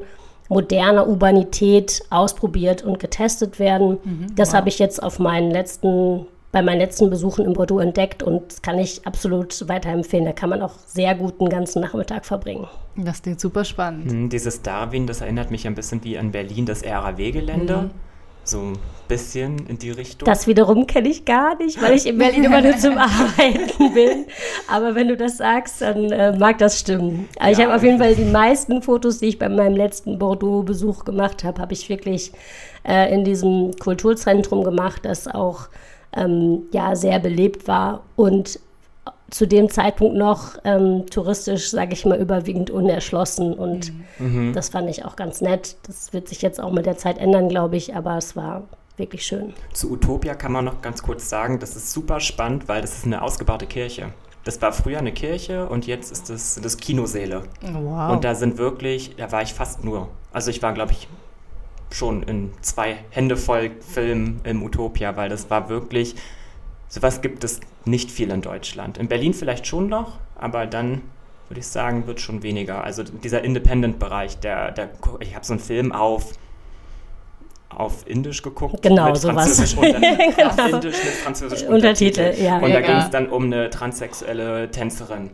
[0.51, 3.99] moderner Urbanität ausprobiert und getestet werden.
[4.03, 4.55] Mhm, das wow.
[4.55, 8.61] habe ich jetzt auf meinen letzten, bei meinen letzten Besuchen in Bordeaux entdeckt und das
[8.61, 10.25] kann ich absolut weiterempfehlen.
[10.25, 12.67] Da kann man auch sehr gut einen ganzen Nachmittag verbringen.
[12.97, 14.11] Das klingt super spannend.
[14.11, 17.83] Mhm, dieses Darwin, das erinnert mich ein bisschen wie an Berlin, das RAW-Gelände.
[17.83, 17.91] Mhm.
[18.43, 18.77] So ein
[19.07, 20.25] bisschen in die Richtung.
[20.25, 24.25] Das wiederum kenne ich gar nicht, weil ich in Berlin immer nur zum Arbeiten bin.
[24.67, 27.27] Aber wenn du das sagst, dann äh, mag das stimmen.
[27.39, 31.05] Ja, ich habe auf jeden Fall die meisten Fotos, die ich bei meinem letzten Bordeaux-Besuch
[31.05, 32.31] gemacht habe, habe ich wirklich
[32.87, 35.67] äh, in diesem Kulturzentrum gemacht, das auch
[36.15, 38.59] ähm, ja, sehr belebt war und
[39.31, 43.53] zu dem Zeitpunkt noch ähm, touristisch, sage ich mal, überwiegend unerschlossen.
[43.53, 44.49] Und mhm.
[44.49, 44.53] mhm.
[44.53, 45.77] das fand ich auch ganz nett.
[45.87, 48.63] Das wird sich jetzt auch mit der Zeit ändern, glaube ich, aber es war
[48.97, 49.53] wirklich schön.
[49.73, 53.05] Zu Utopia kann man noch ganz kurz sagen, das ist super spannend, weil das ist
[53.05, 54.09] eine ausgebaute Kirche.
[54.43, 57.43] Das war früher eine Kirche und jetzt ist das, sind das Kinosäle.
[57.61, 58.11] Wow.
[58.11, 60.09] Und da sind wirklich, da war ich fast nur.
[60.33, 61.07] Also ich war, glaube ich,
[61.91, 66.15] schon in zwei Hände voll Filmen im Utopia, weil das war wirklich,
[66.91, 68.97] sowas gibt es nicht viel in Deutschland.
[68.97, 71.01] In Berlin vielleicht schon noch, aber dann
[71.47, 72.83] würde ich sagen, wird schon weniger.
[72.83, 74.89] Also dieser Independent-Bereich, der, der,
[75.21, 76.33] ich habe so einen Film auf
[77.69, 78.81] auf Indisch geguckt.
[78.81, 79.45] Genau, mit sowas.
[79.45, 80.47] Französisch unter, Genau.
[80.49, 82.43] auf Indisch mit französisch Untertitel, Untertitel.
[82.43, 82.55] ja.
[82.55, 82.81] Und da Mega.
[82.81, 85.29] ging es dann um eine transsexuelle Tänzerin.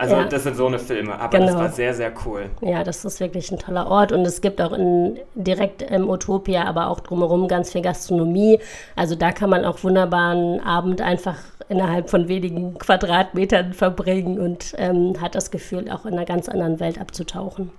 [0.00, 0.24] Also Ja.
[0.24, 1.60] das sind so eine Filme, aber das Genau.
[1.60, 2.46] war sehr, sehr cool.
[2.62, 6.64] Ja, das ist wirklich ein toller Ort und es gibt auch in, direkt im Utopia,
[6.64, 8.60] aber auch drumherum ganz viel Gastronomie.
[8.96, 11.36] Also da kann man auch wunderbar einen Abend einfach
[11.68, 16.80] innerhalb von wenigen Quadratmetern verbringen und ähm, hat das Gefühl, auch in einer ganz anderen
[16.80, 17.70] Welt abzutauchen.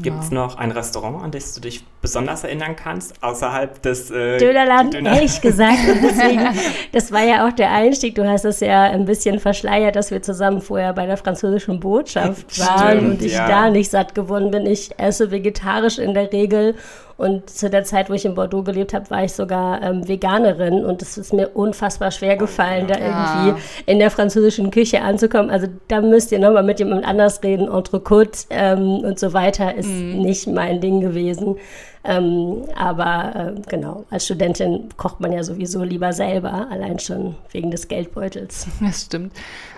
[0.00, 4.38] Gibt es noch ein Restaurant, an das du dich besonders erinnern kannst, außerhalb des äh,
[4.38, 5.78] Dönerland, Döner- ehrlich gesagt.
[6.02, 6.46] Deswegen,
[6.92, 8.14] das war ja auch der Einstieg.
[8.14, 12.58] Du hast es ja ein bisschen verschleiert, dass wir zusammen vorher bei der französischen Botschaft
[12.60, 13.48] waren Stimmt, und ich ja.
[13.48, 14.66] da nicht satt geworden bin.
[14.66, 16.76] Ich esse vegetarisch in der Regel.
[17.18, 20.84] Und zu der Zeit, wo ich in Bordeaux gelebt habe, war ich sogar ähm, Veganerin.
[20.84, 23.44] Und es ist mir unfassbar schwer gefallen, da Ja.
[23.46, 25.50] irgendwie in der französischen Küche anzukommen.
[25.50, 27.66] Also da müsst ihr nochmal mit jemand anders reden.
[27.68, 31.56] Entrecote ähm, und so weiter ist nicht mein Ding gewesen.
[32.04, 37.72] Ähm, aber äh, genau, als Studentin kocht man ja sowieso lieber selber, allein schon wegen
[37.72, 38.68] des Geldbeutels.
[38.80, 39.32] Das stimmt.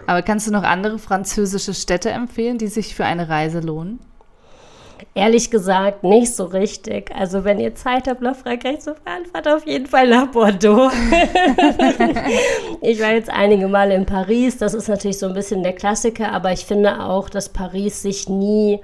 [0.06, 3.98] Aber kannst du noch andere französische Städte empfehlen, die sich für eine Reise lohnen?
[5.14, 7.10] Ehrlich gesagt, nicht so richtig.
[7.14, 10.90] Also, wenn ihr Zeit habt, nach Frankreich zu fahren, fahrt auf jeden Fall nach Bordeaux.
[12.80, 14.58] ich war jetzt einige Male in Paris.
[14.58, 18.28] Das ist natürlich so ein bisschen der Klassiker, aber ich finde auch, dass Paris sich
[18.28, 18.80] nie,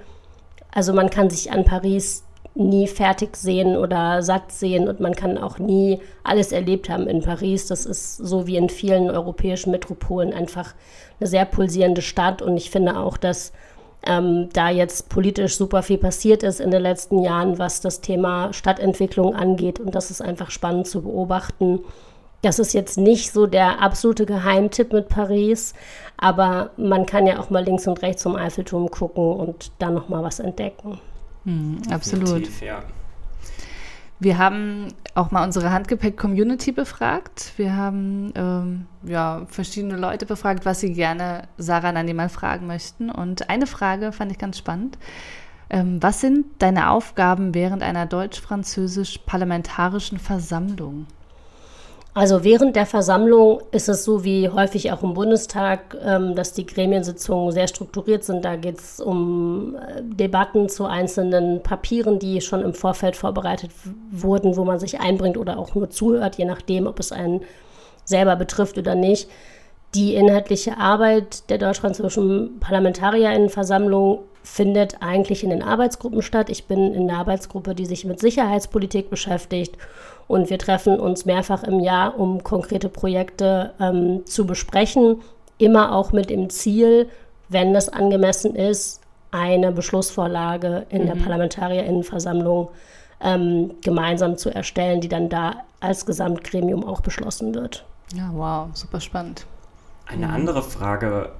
[0.72, 5.36] also man kann sich an Paris nie fertig sehen oder satt sehen und man kann
[5.36, 7.66] auch nie alles erlebt haben in Paris.
[7.66, 10.74] Das ist so wie in vielen europäischen Metropolen einfach
[11.20, 13.52] eine sehr pulsierende Stadt und ich finde auch, dass
[14.06, 18.52] ähm, da jetzt politisch super viel passiert ist in den letzten Jahren, was das Thema
[18.52, 19.80] Stadtentwicklung angeht.
[19.80, 21.80] Und das ist einfach spannend zu beobachten.
[22.42, 25.74] Das ist jetzt nicht so der absolute Geheimtipp mit Paris,
[26.16, 30.08] aber man kann ja auch mal links und rechts zum Eiffelturm gucken und dann noch
[30.08, 31.00] mal was entdecken.
[31.90, 32.28] Absolut.
[32.28, 32.82] Definitiv, ja.
[34.18, 37.52] Wir haben auch mal unsere Handgepäck-Community befragt.
[37.56, 43.10] Wir haben ähm, ja, verschiedene Leute befragt, was sie gerne Sarah Nani mal fragen möchten.
[43.10, 44.96] Und eine Frage fand ich ganz spannend.
[45.68, 51.06] Ähm, was sind deine Aufgaben während einer deutsch-französisch-parlamentarischen Versammlung?
[52.16, 56.64] Also während der Versammlung ist es so wie häufig auch im Bundestag, ähm, dass die
[56.64, 58.42] Gremiensitzungen sehr strukturiert sind.
[58.42, 63.70] Da geht es um äh, Debatten zu einzelnen Papieren, die schon im Vorfeld vorbereitet
[64.10, 67.42] wurden, wo man sich einbringt oder auch nur zuhört, je nachdem, ob es einen
[68.06, 69.28] selber betrifft oder nicht.
[69.94, 76.48] Die inhaltliche Arbeit der deutsch-französischen Parlamentarierinnenversammlung findet eigentlich in den Arbeitsgruppen statt.
[76.48, 79.76] Ich bin in der Arbeitsgruppe, die sich mit Sicherheitspolitik beschäftigt
[80.28, 85.20] und wir treffen uns mehrfach im Jahr, um konkrete Projekte ähm, zu besprechen,
[85.58, 87.08] immer auch mit dem Ziel,
[87.48, 89.00] wenn es angemessen ist,
[89.30, 92.70] eine Beschlussvorlage in der Parlamentarierinnenversammlung
[93.20, 97.84] ähm, gemeinsam zu erstellen, die dann da als Gesamtgremium auch beschlossen wird.
[98.14, 99.46] Ja, wow, super spannend.
[100.06, 101.32] Eine andere Frage,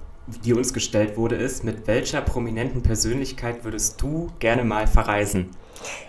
[0.45, 5.51] die uns gestellt wurde, ist, mit welcher prominenten Persönlichkeit würdest du gerne mal verreisen?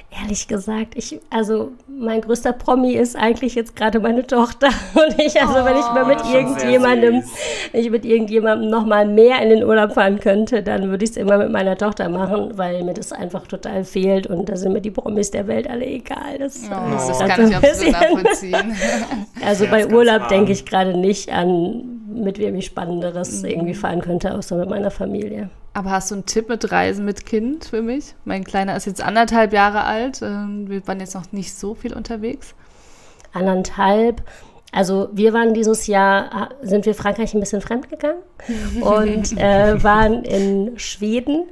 [0.09, 4.69] Ehrlich gesagt, ich, also mein größter Promi ist eigentlich jetzt gerade meine Tochter.
[4.95, 7.23] Und ich, also wenn ich mal mit das schon sehr irgendjemandem,
[7.71, 11.11] wenn ich mit irgendjemandem noch mal mehr in den Urlaub fahren könnte, dann würde ich
[11.11, 14.71] es immer mit meiner Tochter machen, weil mir das einfach total fehlt und da sind
[14.73, 16.37] mir die Promis der Welt alle egal.
[16.39, 18.55] Das, äh, das ist kann ich absolut nachvollziehen.
[19.45, 23.49] Also Ja, bei Urlaub denke ich gerade nicht an, mit wem ich Spannenderes Mhm.
[23.49, 25.49] irgendwie fahren könnte, außer mit meiner Familie.
[25.77, 28.15] Aber hast du einen Tipp mit Reisen mit Kind für mich?
[28.25, 30.23] Mein Kleiner ist jetzt anderthalb Jahre alt.
[30.23, 32.55] ähm, Wir waren jetzt noch nicht so viel unterwegs.
[33.31, 34.23] anderthalb.
[34.71, 38.23] Also wir waren dieses Jahr, ah, sind wir Frankreich ein bisschen fremd gegangen
[38.81, 41.43] und äh, waren in Schweden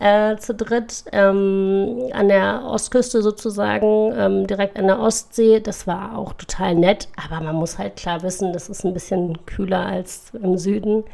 [0.00, 5.60] äh, zu dritt ähm, an der Ostküste sozusagen, ähm, direkt an der Ostsee.
[5.60, 9.44] Das war auch total nett, aber man muss halt klar wissen, das ist ein bisschen
[9.46, 11.04] kühler als im Süden.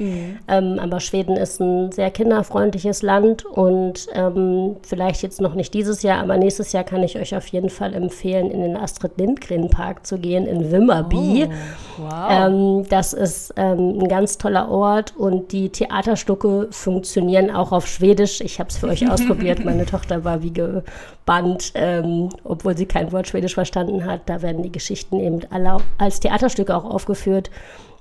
[0.48, 6.02] Ähm, aber Schweden ist ein sehr kinderfreundliches Land und ähm, vielleicht jetzt noch nicht dieses
[6.02, 9.68] Jahr, aber nächstes Jahr kann ich euch auf jeden Fall empfehlen, in den Astrid Lindgren
[9.68, 11.48] Park zu gehen in Wimmerby.
[11.96, 12.12] Wow.
[12.30, 18.40] Ähm, das ist ähm, ein ganz toller Ort und die Theaterstücke funktionieren auch auf Schwedisch.
[18.40, 19.64] Ich habe es für euch ausprobiert.
[19.64, 24.22] Meine Tochter war wie gebannt, ähm, obwohl sie kein Wort Schwedisch verstanden hat.
[24.26, 27.50] Da werden die Geschichten eben alle als Theaterstücke auch aufgeführt.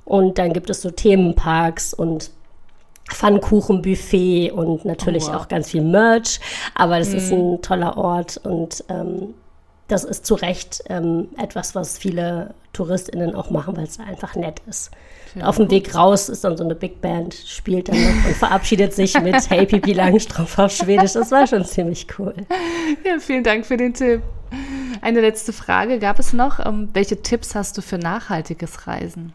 [0.04, 2.32] Und dann gibt es so Themenparks und
[3.10, 5.36] Pfannkuchenbuffet und natürlich Oh, wow.
[5.42, 6.40] auch ganz viel Merch.
[6.74, 9.34] Aber das ist ein toller Ort und ähm,
[9.88, 14.62] das ist zu Recht ähm, etwas, was viele TouristInnen auch machen, weil es einfach nett
[14.68, 14.92] ist.
[15.42, 18.94] Auf dem Weg raus ist dann so eine Big Band, spielt dann noch und verabschiedet
[18.94, 21.14] sich mit Hey Pipi Langstrumpf auf Schwedisch.
[21.14, 22.34] Das war schon ziemlich cool.
[23.04, 24.22] Ja, vielen Dank für den Tipp.
[25.02, 26.66] Eine letzte Frage gab es noch.
[26.66, 29.34] Ähm, welche Tipps hast du für nachhaltiges Reisen?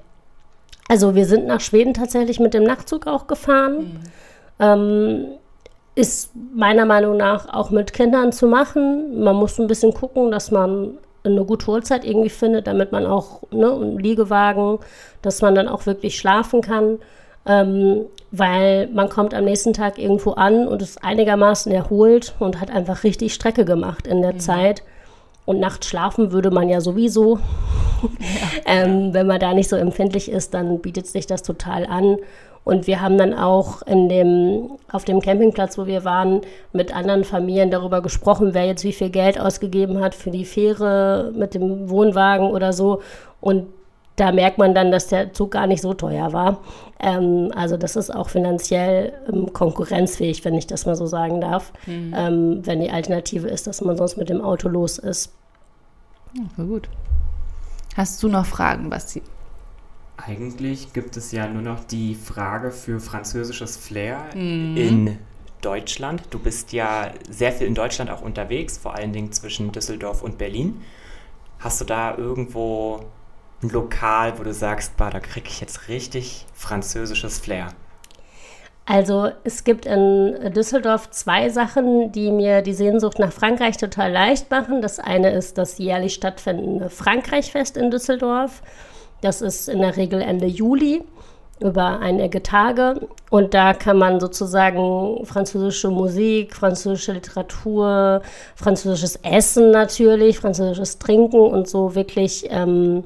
[0.88, 4.00] Also wir sind nach Schweden tatsächlich mit dem Nachtzug auch gefahren.
[4.58, 5.26] Ähm,
[5.94, 9.22] ist meiner Meinung nach auch mit Kindern zu machen.
[9.22, 13.42] Man muss ein bisschen gucken, dass man eine gute Uhrzeit irgendwie findet, damit man auch,
[13.50, 14.78] ne, einen Liegewagen,
[15.22, 16.98] dass man dann auch wirklich schlafen kann.
[17.46, 22.70] Ähm, weil man kommt am nächsten Tag irgendwo an und ist einigermaßen erholt und hat
[22.70, 24.82] einfach richtig Strecke gemacht in der Zeit.
[25.46, 27.40] Und nachts schlafen würde man ja sowieso.
[28.66, 32.18] ähm, wenn man da nicht so empfindlich ist, dann bietet sich das total an.
[32.64, 36.42] Und wir haben dann auch in dem, auf dem Campingplatz, wo wir waren,
[36.72, 41.32] mit anderen Familien darüber gesprochen, wer jetzt wie viel Geld ausgegeben hat für die Fähre
[41.34, 43.00] mit dem Wohnwagen oder so.
[43.40, 43.66] Und
[44.16, 46.60] da merkt man dann, dass der Zug gar nicht so teuer war.
[46.98, 51.72] Ähm, also das ist auch finanziell ähm, konkurrenzfähig, wenn ich das mal so sagen darf.
[52.14, 55.32] Ähm, wenn die Alternative ist, dass man sonst mit dem Auto los ist.
[56.56, 56.90] Na gut.
[57.96, 59.22] Hast du noch Fragen, Basti?
[60.26, 65.18] Eigentlich gibt es ja nur noch die Frage für französisches Flair in
[65.62, 66.22] Deutschland.
[66.30, 70.36] Du bist ja sehr viel in Deutschland auch unterwegs, vor allen Dingen zwischen Düsseldorf und
[70.36, 70.82] Berlin.
[71.58, 73.00] Hast du da irgendwo
[73.62, 77.68] ein Lokal, wo du sagst, bah, da kriege ich jetzt richtig französisches Flair?
[78.86, 84.50] Also es gibt in Düsseldorf zwei Sachen, die mir die Sehnsucht nach Frankreich total leicht
[84.50, 84.82] machen.
[84.82, 88.62] Das eine ist das jährlich stattfindende Frankreichfest in Düsseldorf.
[89.20, 91.02] Das ist in der Regel Ende Juli
[91.60, 93.06] über einige Tage.
[93.28, 98.22] Und da kann man sozusagen französische Musik, französische Literatur,
[98.56, 103.04] französisches Essen natürlich, französisches Trinken und so wirklich ähm,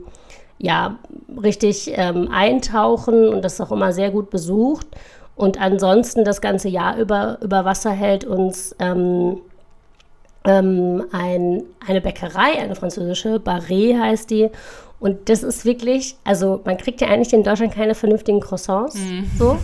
[0.59, 0.99] ja,
[1.43, 3.29] richtig ähm, eintauchen.
[3.29, 4.87] Und das ist auch immer sehr gut besucht.
[5.37, 9.41] Und ansonsten das ganze Jahr über, über Wasser hält uns ähm,
[10.45, 14.51] ähm, ein, eine Bäckerei, eine französische, Barré heißt die.
[15.05, 18.97] Und das ist wirklich, also man kriegt ja eigentlich in Deutschland keine vernünftigen Croissants.
[19.39, 19.59] So.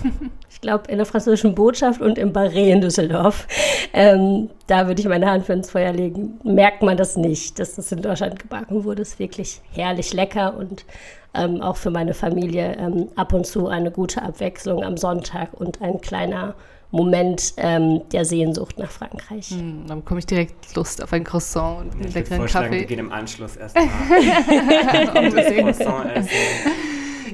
[0.51, 3.49] Ich glaube, in der französischen Botschaft und im Barré in Düsseldorf.
[3.95, 6.38] Ähm, da würde ich meine Hand für ins Feuer legen.
[6.45, 9.01] Merkt man das nicht, dass das in Deutschland gebacken wurde.
[9.01, 10.84] Ist wirklich herrlich lecker und
[11.32, 15.80] ähm, auch für meine Familie ähm, ab und zu eine gute Abwechslung am Sonntag und
[15.80, 16.55] ein kleiner
[16.93, 19.51] Moment ähm, der Sehnsucht nach Frankreich.
[19.51, 22.70] Hm, dann bekomme ich direkt Lust auf ein Croissant und einen Ich würde leckeren vorschlagen,
[22.72, 22.86] wir Kaffee.
[22.86, 23.86] gehen im Anschluss erstmal
[25.05, 25.76] das Unbedingt.
[25.78, 26.30] Croissant essen.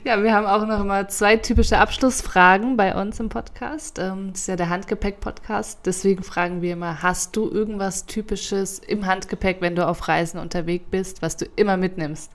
[0.05, 3.99] Ja, wir haben auch noch immer zwei typische Abschlussfragen bei uns im Podcast.
[3.99, 5.81] Ähm, Das ist ja der Handgepäck-Podcast.
[5.85, 10.85] Deswegen fragen wir immer, hast du irgendwas Typisches im Handgepäck, wenn du auf Reisen unterwegs
[10.91, 12.31] bist, was du immer mitnimmst?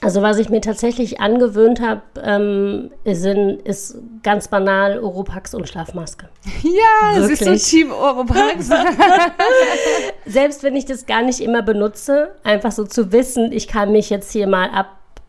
[0.00, 6.28] Also was ich mir tatsächlich angewöhnt habe, ähm, sind, ist ganz banal Oropax und Schlafmaske.
[6.62, 7.64] Ja, siehst du, Wirklich?
[7.64, 8.70] Team Oropax.
[10.26, 14.08] Selbst wenn ich das gar nicht immer benutze, einfach so zu wissen, ich kann mich
[14.08, 14.70] jetzt hier mal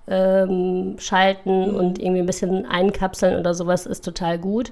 [0.08, 4.72] abschalten ähm, und irgendwie ein bisschen einkapseln oder sowas, ist total gut.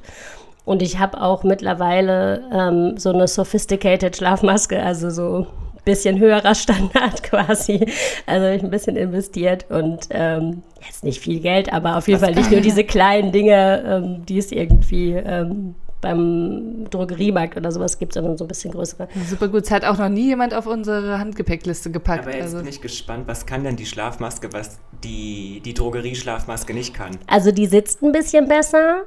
[0.64, 5.48] Und ich habe auch mittlerweile ähm, so eine sophisticated Schlafmaske, also so
[5.88, 7.88] bisschen höherer Standard quasi.
[8.26, 12.20] Also hab ich ein bisschen investiert und ähm, jetzt nicht viel Geld, aber auf jeden
[12.20, 17.98] Fall nicht nur diese kleinen Dinge, ähm, die es irgendwie ähm, beim Drogeriemarkt oder sowas
[17.98, 19.08] gibt, sondern so ein bisschen größere.
[19.28, 19.64] Super gut.
[19.64, 22.28] Es hat auch noch nie jemand auf unsere Handgepäckliste gepackt.
[22.28, 26.74] Aber jetzt also, bin ich gespannt, was kann denn die Schlafmaske, was die, die Drogerieschlafmaske
[26.74, 27.18] nicht kann?
[27.28, 29.06] Also die sitzt ein bisschen besser,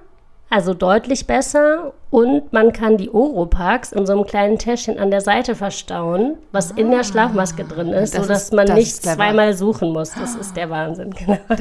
[0.51, 5.20] also deutlich besser und man kann die Oropax in so einem kleinen Täschchen an der
[5.20, 9.55] Seite verstauen, was in der Schlafmaske drin ist, Das sodass ist- man das nicht zweimal
[9.55, 10.11] suchen muss.
[10.12, 11.38] Das ist der Wahnsinn, genau.
[11.48, 11.59] das,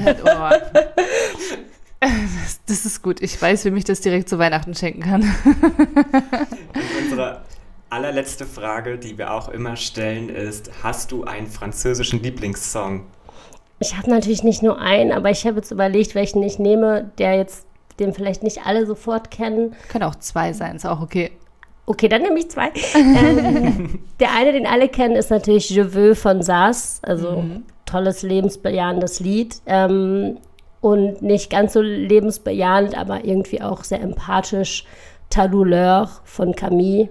[2.67, 3.21] das ist gut.
[3.21, 5.21] Ich weiß, wem ich das direkt zu Weihnachten schenken kann.
[5.45, 7.41] Und unsere
[7.89, 13.05] allerletzte Frage, die wir auch immer stellen, ist: Hast du einen französischen Lieblingssong?
[13.79, 17.35] Ich habe natürlich nicht nur einen, aber ich habe jetzt überlegt, welchen ich nehme, der
[17.35, 17.65] jetzt,
[17.99, 19.75] den vielleicht nicht alle sofort kennen.
[19.89, 21.31] Können auch zwei sein, ist auch okay.
[21.85, 22.71] Okay, dann nehme ich zwei.
[22.95, 26.99] ähm, der eine, den alle kennen, ist natürlich Je veux von Saas.
[27.01, 27.43] Also
[27.85, 29.61] tolles, lebensbejahendes Lied.
[29.65, 30.37] Ähm,
[30.81, 34.85] und nicht ganz so lebensbejahend, aber irgendwie auch sehr empathisch.
[35.29, 37.09] Ta douleur von Camille.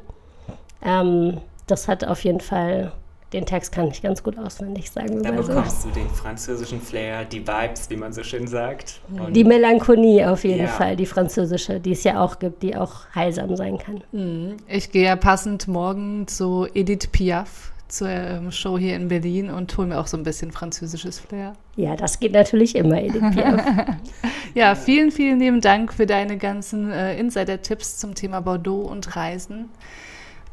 [0.84, 2.93] Ähm, das hat auf jeden Fall
[3.33, 5.22] den Text kann ich ganz gut auswendig sagen.
[5.22, 5.49] Da so.
[5.49, 9.01] bekommst du den französischen Flair, die Vibes, wie man so schön sagt.
[9.11, 10.68] Und die Melancholie auf jeden ja.
[10.68, 14.03] Fall, die französische, die es ja auch gibt, die auch heilsam sein kann.
[14.12, 14.57] Mhm.
[14.66, 19.76] Ich gehe ja passend morgen zu Edith Piaf zur ähm, Show hier in Berlin und
[19.76, 21.55] hole mir auch so ein bisschen französisches Flair.
[21.76, 23.62] Ja, das geht natürlich immer, Edith Piaf.
[24.55, 29.70] ja, vielen, vielen lieben Dank für deine ganzen äh, Insider-Tipps zum Thema Bordeaux und Reisen.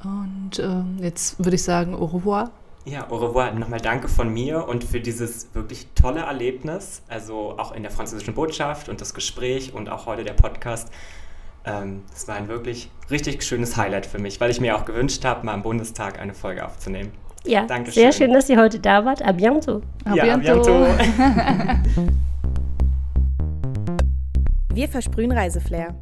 [0.04, 2.52] Und ähm, jetzt würde ich sagen, au revoir.
[2.86, 3.52] Ja, au revoir.
[3.52, 7.02] Nochmal danke von mir und für dieses wirklich tolle Erlebnis.
[7.08, 10.92] Also auch in der französischen Botschaft und das Gespräch und auch heute der Podcast.
[11.66, 15.26] Ähm, das war ein wirklich richtig schönes Highlight für mich, weil ich mir auch gewünscht
[15.26, 17.12] habe, mal im Bundestag eine Folge aufzunehmen.
[17.44, 18.04] Ja, Dankeschön.
[18.04, 19.24] sehr schön, dass ihr heute da wart.
[19.24, 19.82] A bientôt.
[20.06, 20.68] A ja, bientôt.
[24.74, 25.96] Wir versprühen Reiseflair.